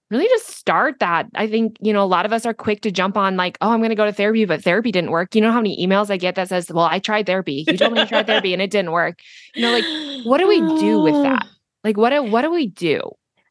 [0.10, 1.28] really just start that.
[1.36, 3.72] I think you know a lot of us are quick to jump on like oh
[3.72, 5.36] i'm going to go to therapy but therapy didn't work.
[5.36, 7.66] You know how many emails i get that says well i tried therapy.
[7.68, 9.20] You told me to try therapy and it didn't work.
[9.56, 11.46] You know like what do we do with that?
[11.84, 13.00] Like what do, what do we do?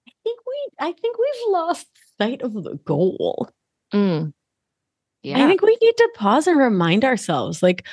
[0.09, 1.87] I think we i think we've lost
[2.19, 3.51] sight of the goal.
[3.93, 4.33] Mm.
[5.23, 5.45] Yeah.
[5.45, 7.85] i think we need to pause and remind ourselves like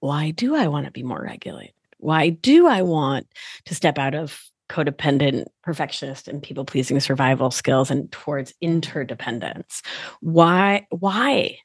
[0.00, 1.74] why do i want to be more regulated?
[1.98, 3.26] Why do i want
[3.66, 4.42] to step out of
[4.72, 9.82] codependent perfectionist and people pleasing survival skills and towards interdependence.
[10.20, 11.58] Why why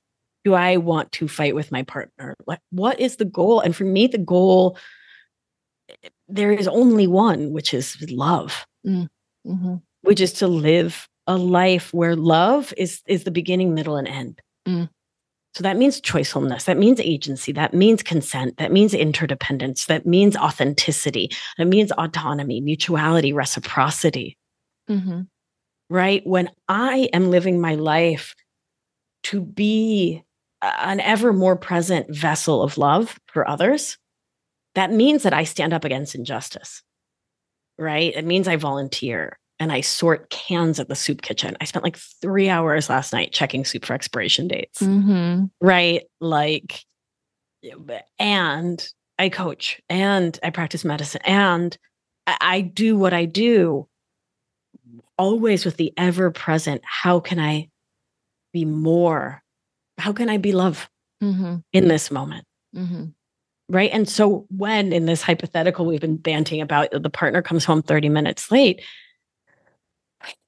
[0.44, 2.36] do i want to fight with my partner?
[2.72, 3.62] What is the goal?
[3.62, 4.78] And for me the goal
[6.28, 8.66] there is only one which is love.
[8.86, 9.82] Mhm.
[10.02, 14.42] which is to live a life where love is is the beginning middle and end.
[14.68, 14.90] Mm.
[15.58, 20.38] So that means choicefulness that means agency that means consent that means interdependence that means
[20.38, 24.38] authenticity that means autonomy mutuality reciprocity.
[24.88, 25.28] Mhm.
[25.90, 26.22] right?
[26.28, 28.36] When i am living my life
[29.24, 30.24] to be
[30.62, 33.98] an ever more present vessel of love for others
[34.76, 36.84] that means that i stand up against injustice.
[37.80, 38.14] Right?
[38.16, 41.98] It means i volunteer and i sort cans at the soup kitchen i spent like
[41.98, 45.50] three hours last night checking soup for expiration dates Mhm.
[45.62, 46.84] right like
[48.20, 48.88] and
[49.20, 51.78] i coach and i practice medicine and
[52.26, 53.88] I, I do what i do
[55.18, 57.70] always with the ever present how can i
[58.54, 59.44] be more
[59.98, 60.90] how can i be love
[61.22, 61.64] Mhm.
[61.74, 62.46] in this moment
[62.76, 63.14] Mhm.
[63.70, 63.90] Right.
[63.92, 68.08] And so when in this hypothetical we've been banting about the partner comes home 30
[68.08, 68.82] minutes late,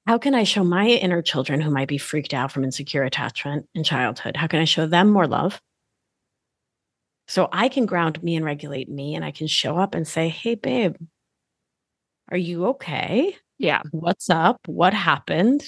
[0.06, 3.68] how can I show my inner children who might be freaked out from insecure attachment
[3.74, 4.36] in childhood?
[4.36, 5.60] How can I show them more love?
[7.28, 10.28] So I can ground me and regulate me, and I can show up and say,
[10.28, 10.96] Hey, babe,
[12.30, 13.36] are you okay?
[13.58, 13.82] Yeah.
[13.92, 14.58] What's up?
[14.66, 15.62] What happened?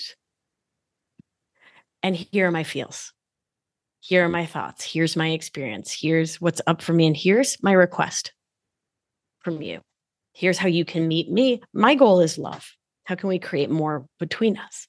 [2.02, 3.12] And here are my feels.
[4.00, 4.84] Here are my thoughts.
[4.84, 5.96] Here's my experience.
[5.96, 7.06] Here's what's up for me.
[7.06, 8.32] And here's my request
[9.40, 9.80] from you.
[10.32, 11.62] Here's how you can meet me.
[11.72, 12.72] My goal is love.
[13.04, 14.86] How can we create more between us?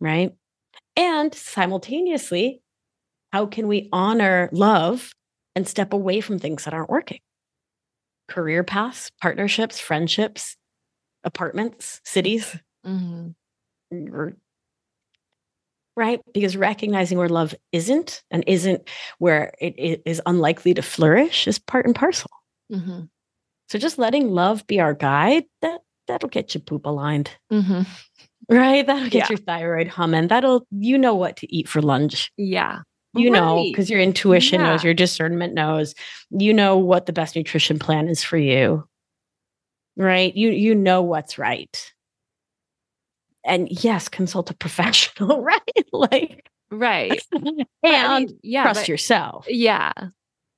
[0.00, 0.32] Right.
[0.96, 2.60] And simultaneously,
[3.32, 5.12] how can we honor love
[5.54, 7.20] and step away from things that aren't working?
[8.28, 10.56] Career paths, partnerships, friendships,
[11.24, 12.56] apartments, cities.
[12.86, 14.28] Mm-hmm.
[15.94, 16.20] Right.
[16.32, 18.88] Because recognizing where love isn't and isn't
[19.18, 22.30] where it, it is unlikely to flourish is part and parcel.
[22.72, 23.02] Mm-hmm.
[23.68, 27.30] So just letting love be our guide, that that'll get you poop aligned.
[27.52, 27.82] Mm-hmm.
[28.48, 28.86] Right?
[28.86, 29.28] That'll get yeah.
[29.30, 30.28] your thyroid humming.
[30.28, 32.32] That'll, you know what to eat for lunch.
[32.36, 32.80] Yeah.
[33.14, 33.40] You right.
[33.40, 34.68] know, because your intuition yeah.
[34.70, 35.94] knows, your discernment knows,
[36.30, 38.88] you know what the best nutrition plan is for you.
[39.96, 40.34] Right?
[40.34, 41.92] You you know what's right.
[43.44, 45.60] And yes, consult a professional, right?
[45.92, 47.22] like right.
[47.32, 49.46] and I mean, yeah, trust but, yourself.
[49.46, 49.92] Yeah.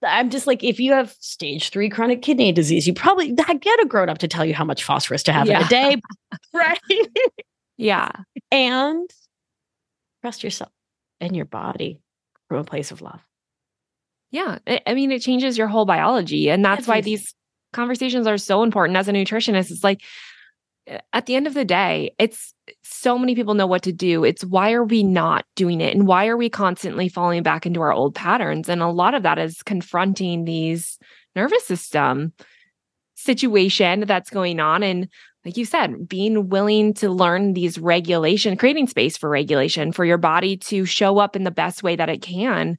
[0.07, 3.86] I'm just like, if you have stage three chronic kidney disease, you probably get a
[3.86, 5.61] grown up to tell you how much phosphorus to have yeah.
[5.61, 5.96] in a day.
[6.55, 6.78] right.
[7.76, 8.11] yeah.
[8.50, 9.11] And
[10.22, 10.70] trust yourself
[11.20, 12.00] and your body
[12.48, 13.20] from a place of love.
[14.30, 14.59] Yeah.
[14.86, 16.50] I mean, it changes your whole biology.
[16.50, 17.34] And that's why these
[17.72, 19.70] conversations are so important as a nutritionist.
[19.70, 20.00] It's like,
[20.87, 24.24] Eh, at the end of the day, it's so many people know what to do.
[24.24, 25.95] It's why are we not doing it?
[25.95, 28.68] And why are we constantly falling back into our old patterns?
[28.68, 30.99] And a lot of that is confronting these
[31.37, 32.32] nervous system
[33.14, 34.82] situation that's going on.
[34.82, 35.09] And
[35.45, 40.18] like you said, being willing to learn these regulation, creating space for regulation for your
[40.18, 42.78] body to show up in the best way that it can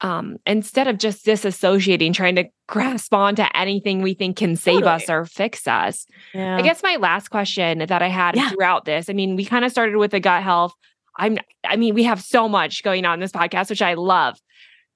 [0.00, 4.92] um, instead of just disassociating, trying to grasp onto anything we think can save totally.
[4.92, 6.06] us or fix us.
[6.34, 6.56] Yeah.
[6.56, 8.50] I guess my last question that I had yeah.
[8.50, 10.74] throughout this, I mean, we kind of started with the gut health.
[11.16, 14.38] I'm, I mean, we have so much going on in this podcast, which I love.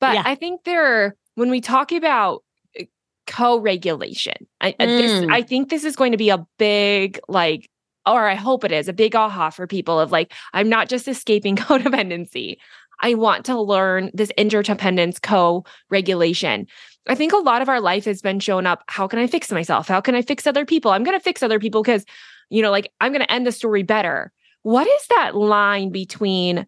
[0.00, 0.22] But yeah.
[0.24, 2.42] I think there, when we talk about
[2.78, 2.84] uh,
[3.26, 4.76] co-regulation, I, mm.
[4.78, 7.70] this, I think this is going to be a big, like,
[8.06, 11.08] or I hope it is a big aha for people of like, I'm not just
[11.08, 12.56] escaping codependency.
[13.00, 16.66] I want to learn this interdependence co regulation.
[17.08, 18.84] I think a lot of our life has been shown up.
[18.88, 19.88] How can I fix myself?
[19.88, 20.90] How can I fix other people?
[20.90, 22.04] I'm going to fix other people because,
[22.50, 24.32] you know, like I'm going to end the story better.
[24.62, 26.66] What is that line between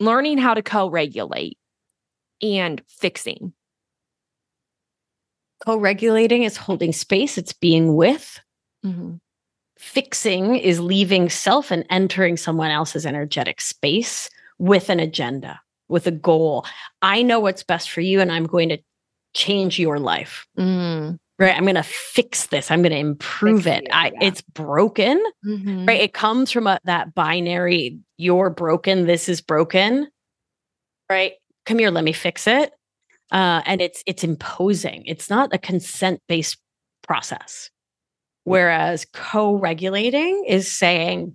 [0.00, 1.58] learning how to co regulate
[2.42, 3.52] and fixing?
[5.64, 8.40] Co regulating is holding space, it's being with.
[8.84, 9.16] Mm-hmm.
[9.78, 16.10] Fixing is leaving self and entering someone else's energetic space with an agenda with a
[16.10, 16.66] goal.
[17.02, 18.78] I know what's best for you, and I'm going to
[19.34, 20.46] change your life.
[20.58, 21.18] Mm.
[21.36, 21.56] Right.
[21.56, 22.70] I'm going to fix this.
[22.70, 23.88] I'm going to improve fix it.
[23.92, 24.28] I, yeah.
[24.28, 25.20] It's broken.
[25.44, 25.86] Mm-hmm.
[25.86, 26.00] Right.
[26.00, 29.06] It comes from a, that binary you're broken.
[29.06, 30.08] This is broken.
[31.10, 31.32] Right.
[31.66, 31.90] Come here.
[31.90, 32.72] Let me fix it.
[33.32, 35.02] Uh, and it's it's imposing.
[35.06, 36.56] It's not a consent based
[37.02, 37.68] process.
[38.44, 41.34] Whereas co-regulating is saying,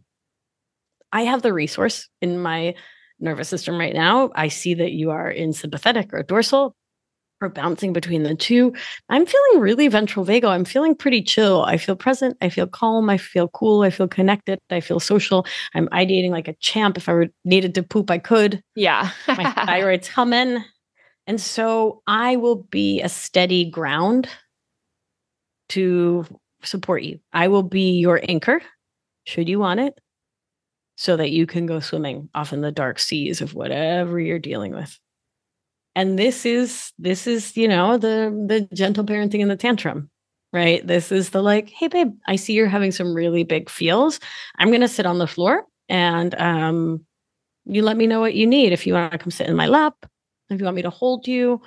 [1.11, 2.75] I have the resource in my
[3.19, 4.31] nervous system right now.
[4.35, 6.75] I see that you are in sympathetic or dorsal.
[7.41, 8.73] We're bouncing between the two.
[9.07, 10.49] I'm feeling really ventral vagal.
[10.49, 11.63] I'm feeling pretty chill.
[11.63, 12.35] I feel present.
[12.41, 13.09] I feel calm.
[13.09, 13.81] I feel cool.
[13.83, 14.59] I feel connected.
[14.69, 15.45] I feel social.
[15.73, 16.97] I'm ideating like a champ.
[16.97, 18.61] If I were needed to poop, I could.
[18.75, 19.11] Yeah.
[19.27, 20.65] My thyroid's humming.
[21.27, 24.27] And so I will be a steady ground
[25.69, 26.25] to
[26.63, 27.19] support you.
[27.31, 28.61] I will be your anchor
[29.25, 29.97] should you want it
[30.99, 34.75] so that you can go swimming off in the dark seas of whatever you're dealing
[34.75, 34.99] with.
[35.95, 40.09] And this is this is you know the the gentle parenting and the tantrum
[40.51, 40.85] right?
[40.85, 44.19] This is the like hey babe i see you're having some really big feels.
[44.57, 47.05] I'm going to sit on the floor and um
[47.65, 48.73] you let me know what you need.
[48.73, 50.05] If you want to come sit in my lap
[50.49, 51.61] if you want me to hold you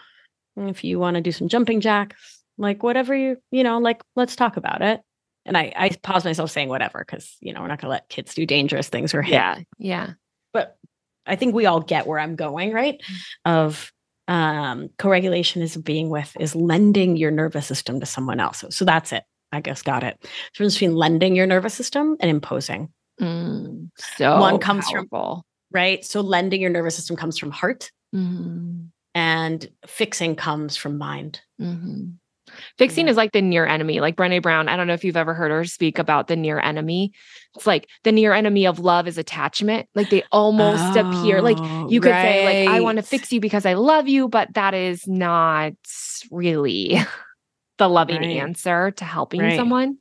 [0.56, 4.36] if you want to do some jumping jacks like whatever you you know like let's
[4.36, 5.00] talk about it
[5.44, 8.08] and I, I pause myself saying whatever because you know we're not going to let
[8.08, 9.32] kids do dangerous things or hit.
[9.32, 10.10] yeah yeah
[10.52, 10.76] but
[11.26, 13.16] i think we all get where i'm going right mm.
[13.44, 13.92] of
[14.28, 18.84] um co-regulation is being with is lending your nervous system to someone else so, so
[18.84, 20.16] that's it i guess got it
[20.52, 22.88] difference between lending your nervous system and imposing
[23.20, 25.44] mm, so one comes powerful.
[25.70, 28.84] from right so lending your nervous system comes from heart mm-hmm.
[29.14, 32.10] and fixing comes from mind mm-hmm.
[32.78, 33.10] Fixing Yeah.
[33.10, 34.00] is like the near enemy.
[34.00, 36.58] Like Brene Brown, I don't know if you've ever heard her speak about the near
[36.58, 37.12] enemy.
[37.56, 39.88] It's like the near enemy of love is attachment.
[39.94, 41.42] Like they almost appear.
[41.42, 44.28] Like Oh, you could say, like, I want to fix you because I love you,
[44.28, 45.72] but that is not
[46.30, 46.98] really
[47.78, 48.36] the loving Right.
[48.38, 49.56] answer to helping Right.
[49.56, 49.98] someone.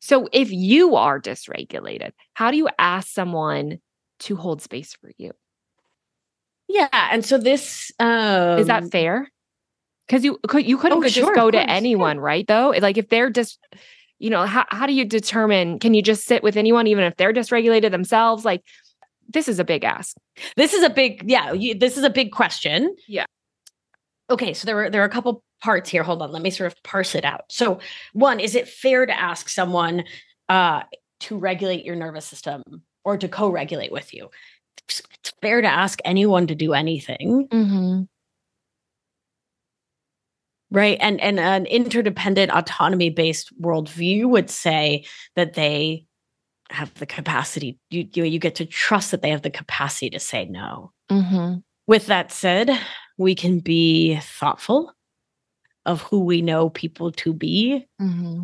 [0.00, 3.78] So if you are dysregulated, how do you ask someone
[4.20, 5.32] to hold space for you?
[6.68, 9.28] Yeah, and so this um, Is that fair?
[10.10, 11.72] Because you could you couldn't Oh, could sure, just go to course, yeah.
[11.72, 12.44] anyone, right?
[12.44, 13.60] Though, like if they're just,
[14.18, 15.78] you know, how how do you determine?
[15.78, 18.44] Can you just sit with anyone, even if they're dysregulated themselves?
[18.44, 18.64] Like,
[19.28, 20.16] this is a big ask.
[20.56, 21.52] This is a big, yeah.
[21.52, 22.96] You, this is a big question.
[23.06, 23.26] Yeah.
[24.28, 26.02] Okay, so there were there are a couple parts here.
[26.02, 27.44] Hold on, let me sort of parse it out.
[27.48, 27.78] So,
[28.12, 30.02] one, is it fair to ask someone
[30.48, 30.82] uh,
[31.20, 32.64] to regulate your nervous system
[33.04, 34.28] or to co-regulate with you?
[34.88, 38.02] It's it's fair to ask anyone to do anything, Mm-hmm.
[40.70, 40.98] Right?
[41.00, 45.04] And and an interdependent, autonomy-based worldview would say
[45.36, 46.06] that they
[46.70, 47.78] have the capacity.
[47.90, 50.92] You you, you get to trust that they have the capacity to say no.
[51.10, 51.58] Mm-hmm.
[51.86, 52.70] With that said,
[53.18, 54.92] we can be thoughtful
[55.86, 58.42] of who we know people to be, Mm-hmm.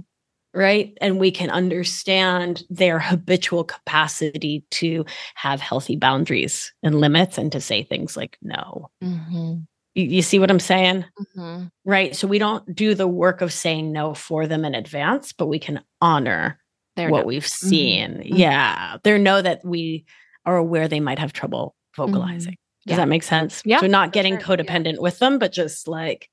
[0.53, 0.97] right?
[1.01, 5.05] And we can understand their habitual capacity to
[5.35, 8.91] have healthy boundaries and limits and to say things like no.
[9.05, 9.59] Mm-hmm.
[9.97, 11.05] You, you see what I'm saying?
[11.37, 11.65] Mm-hmm.
[11.85, 12.15] Right.
[12.15, 15.59] So we don't do the work of saying no for them in advance, but we
[15.59, 16.61] can honor
[16.97, 17.11] There.
[17.11, 17.27] what no.
[17.27, 18.19] we've seen.
[18.19, 18.39] Mhm.
[18.39, 18.99] Yeah.
[19.03, 20.05] They know that we
[20.45, 22.57] are aware they might have trouble vocalizing.
[22.87, 22.97] Does Yeah.
[22.99, 23.63] that make sense?
[23.65, 24.57] Yeah, So not getting sure.
[24.57, 24.65] Yeah.
[24.65, 26.29] codependent with them, but just like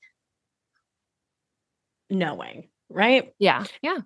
[2.10, 3.32] knowing, right?
[3.38, 3.64] Yeah.
[3.82, 3.98] Yeah.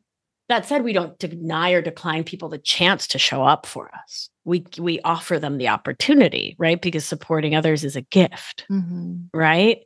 [0.49, 4.31] That said, we don't deny or decline people the chance to show up for us.
[4.45, 6.81] We we offer them the opportunity, right?
[6.81, 9.27] Because supporting others is a gift, Mm-hmm.
[9.35, 9.81] right?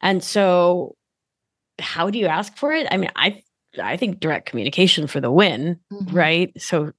[0.00, 0.94] And so
[1.80, 2.86] how do you ask for it?
[2.90, 3.42] I mean, I
[3.82, 6.16] I think direct communication for the win, Mm-hmm.
[6.16, 6.52] right?
[6.62, 6.92] So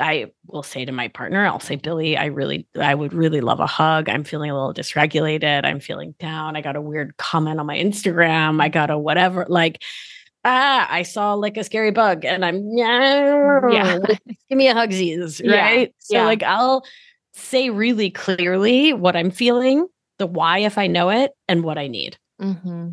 [0.00, 3.58] I will say to my partner, I'll say, Billy, I really, I would really love
[3.58, 4.08] a hug.
[4.08, 5.64] I'm feeling a little dysregulated.
[5.64, 6.54] I'm feeling down.
[6.56, 8.62] I got a weird comment on my Instagram.
[8.62, 9.82] I got a whatever, like,
[10.48, 13.98] ah, I saw like a scary bug and I'm, yeah, Yeah.
[14.48, 15.94] give me a hugsies, Yeah, right?
[15.98, 16.24] So, yeah.
[16.24, 16.84] like, I'll
[17.34, 19.86] say really clearly what I'm feeling,
[20.18, 22.90] the why if I know it, and what I need Mm-hmm.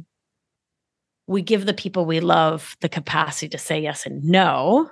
[1.28, 4.89] we give the people we love the capacity to say yes and no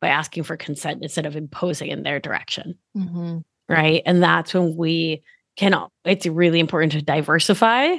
[0.00, 3.38] by asking for consent instead of imposing in their direction Mm-hmm.
[3.68, 5.22] right and that's when we
[5.56, 7.96] can it's really important to diversify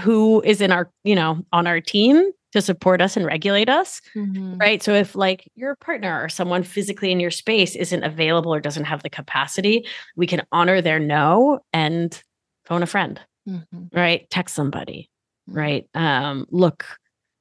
[0.00, 4.00] who is in our you know on our team to support us and regulate us
[4.14, 4.58] Mm-hmm.
[4.58, 8.60] right so if like your partner or someone physically in your space isn't available or
[8.60, 9.86] doesn't have the capacity
[10.16, 12.22] we can honor their no and
[12.64, 13.86] phone a friend Mm-hmm.
[13.92, 15.10] right text somebody
[15.48, 16.86] right um look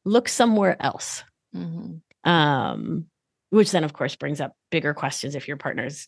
[0.04, 1.24] look somewhere else
[1.56, 2.30] Mm-hmm.
[2.30, 3.06] um
[3.52, 6.08] which then of course brings up bigger questions if your partner's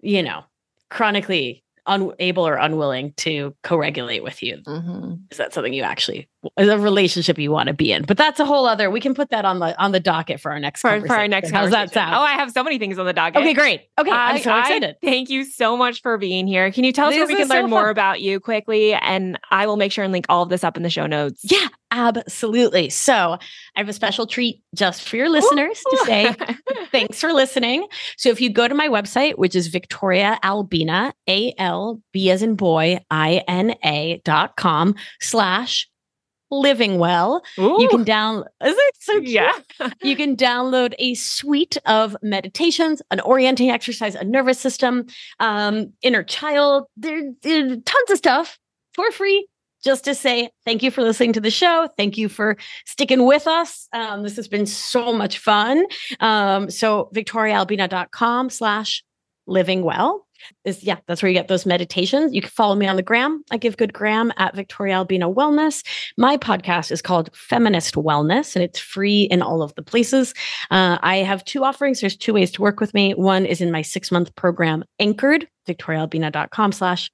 [0.00, 0.42] you know
[0.90, 5.14] chronically unable or unwilling to co-regulate with you Mm-hmm.
[5.30, 6.28] is that something you actually
[6.58, 9.14] is a relationship you want to be in but that's a whole other we can
[9.14, 11.70] put that on the on the docket for our next For, for our next how's
[11.70, 13.40] that sound Oh, I have so many things on the docket.
[13.40, 16.70] okay great okay i'm I- so I excited thank you so much for being here.
[16.72, 18.94] Can you tell us where we can so learn more about you quickly?
[18.94, 21.40] And I will make sure and link all of this up in the show notes.
[21.44, 23.38] yeah absolutely so
[23.76, 26.34] i have a special treat just for your listeners to say
[26.90, 27.88] Thanks for listening.
[28.16, 32.40] So if you go to my website, which is Victoria Albina, A L B as
[32.40, 35.88] in boy, I N A dot com slash
[36.52, 37.42] living well.
[37.56, 39.28] You can download, is it so cute?
[39.28, 39.52] yeah.
[40.02, 45.06] You can download a suite of meditations, an orienting exercise, a nervous system,
[45.40, 48.58] um, inner child, there, there tons of stuff
[48.92, 49.48] for free.
[49.84, 51.88] Just to say thank you for listening to the show.
[51.96, 52.56] Thank you for
[52.86, 53.86] sticking with us.
[53.92, 55.84] Um, this has been so much fun.
[56.20, 59.04] Um, so victoriaalbina.com slash
[59.46, 60.26] living well
[60.64, 62.34] is yeah, that's where you get those meditations.
[62.34, 63.44] You can follow me on the gram.
[63.50, 65.84] I give good gram at Victoria Albina Wellness.
[66.16, 70.34] My podcast is called Feminist Wellness, and it's free in all of the places.
[70.70, 72.00] Uh, I have two offerings.
[72.00, 73.12] There's two ways to work with me.
[73.12, 77.10] One is in my six month program, Anchored, victoriaalbina.com slash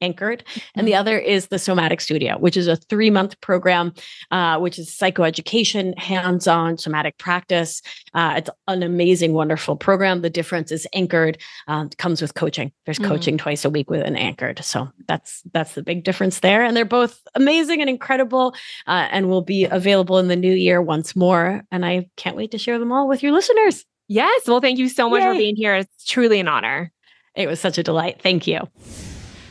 [0.00, 0.44] anchored.
[0.74, 3.92] And the other is the somatic studio which is a three month program
[4.30, 7.82] uh, which is psychoeducation hands-on somatic practice.
[8.14, 10.22] Uh, it's an amazing wonderful program.
[10.22, 11.38] The difference is anchored
[11.68, 12.72] um, comes with coaching.
[12.84, 13.08] There's Mhm.
[13.08, 14.64] coaching twice a week with an anchored.
[14.64, 16.64] So that's that's the big difference there.
[16.64, 18.54] And they're both amazing and incredible
[18.86, 21.62] uh, and will be available in the new year once more.
[21.70, 23.84] And i can't wait to share them all with your listeners.
[24.08, 24.42] Yes.
[24.46, 25.74] Well, thank you so much for being here.
[25.74, 26.92] It's truly an honor.
[27.34, 28.22] it was such a delight.
[28.22, 28.60] Thank you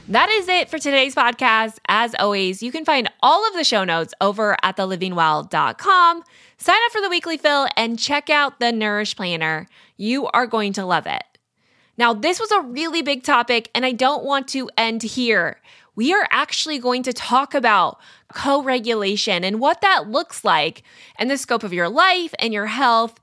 [0.08, 1.80] That is it for today's podcast.
[1.88, 6.24] As always, you can find all of the show notes over at thelivingwell.com.
[6.58, 9.68] Sign up for the weekly fill and check out the Nourish Planner.
[9.97, 11.24] You are going to love it.
[11.97, 15.60] Now, this was a really big topic, and I don't want to end here.
[15.95, 17.99] We are actually going to talk about
[18.32, 20.84] co regulation and what that looks like
[21.18, 23.20] and the scope of your life and your health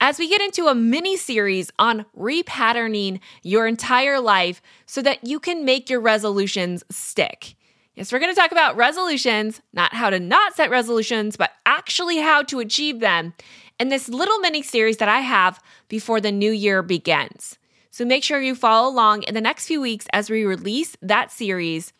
[0.00, 5.40] as we get into a mini series on repatterning your entire life so that you
[5.40, 7.54] can make your resolutions stick.
[7.94, 12.18] Yes, we're going to talk about resolutions, not how to not set resolutions, but actually
[12.18, 13.32] how to achieve them
[13.80, 17.58] in this little mini series that I have before the new year begins.
[17.90, 21.32] So make sure you follow along in the next few weeks as we release that
[21.32, 21.94] series.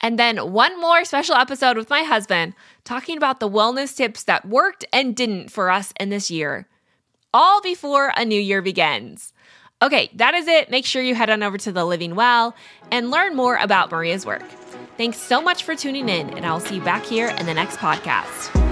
[0.00, 4.46] And then one more special episode with my husband talking about the wellness tips that
[4.46, 6.68] worked and didn't for us in this year,
[7.32, 9.32] all before a new year begins.
[9.82, 10.70] Okay, that is it.
[10.70, 12.54] Make sure you head on over to the Living Well
[12.90, 14.44] and learn more about Maria's work.
[14.96, 17.76] Thanks so much for tuning in, and I'll see you back here in the next
[17.78, 18.63] podcast.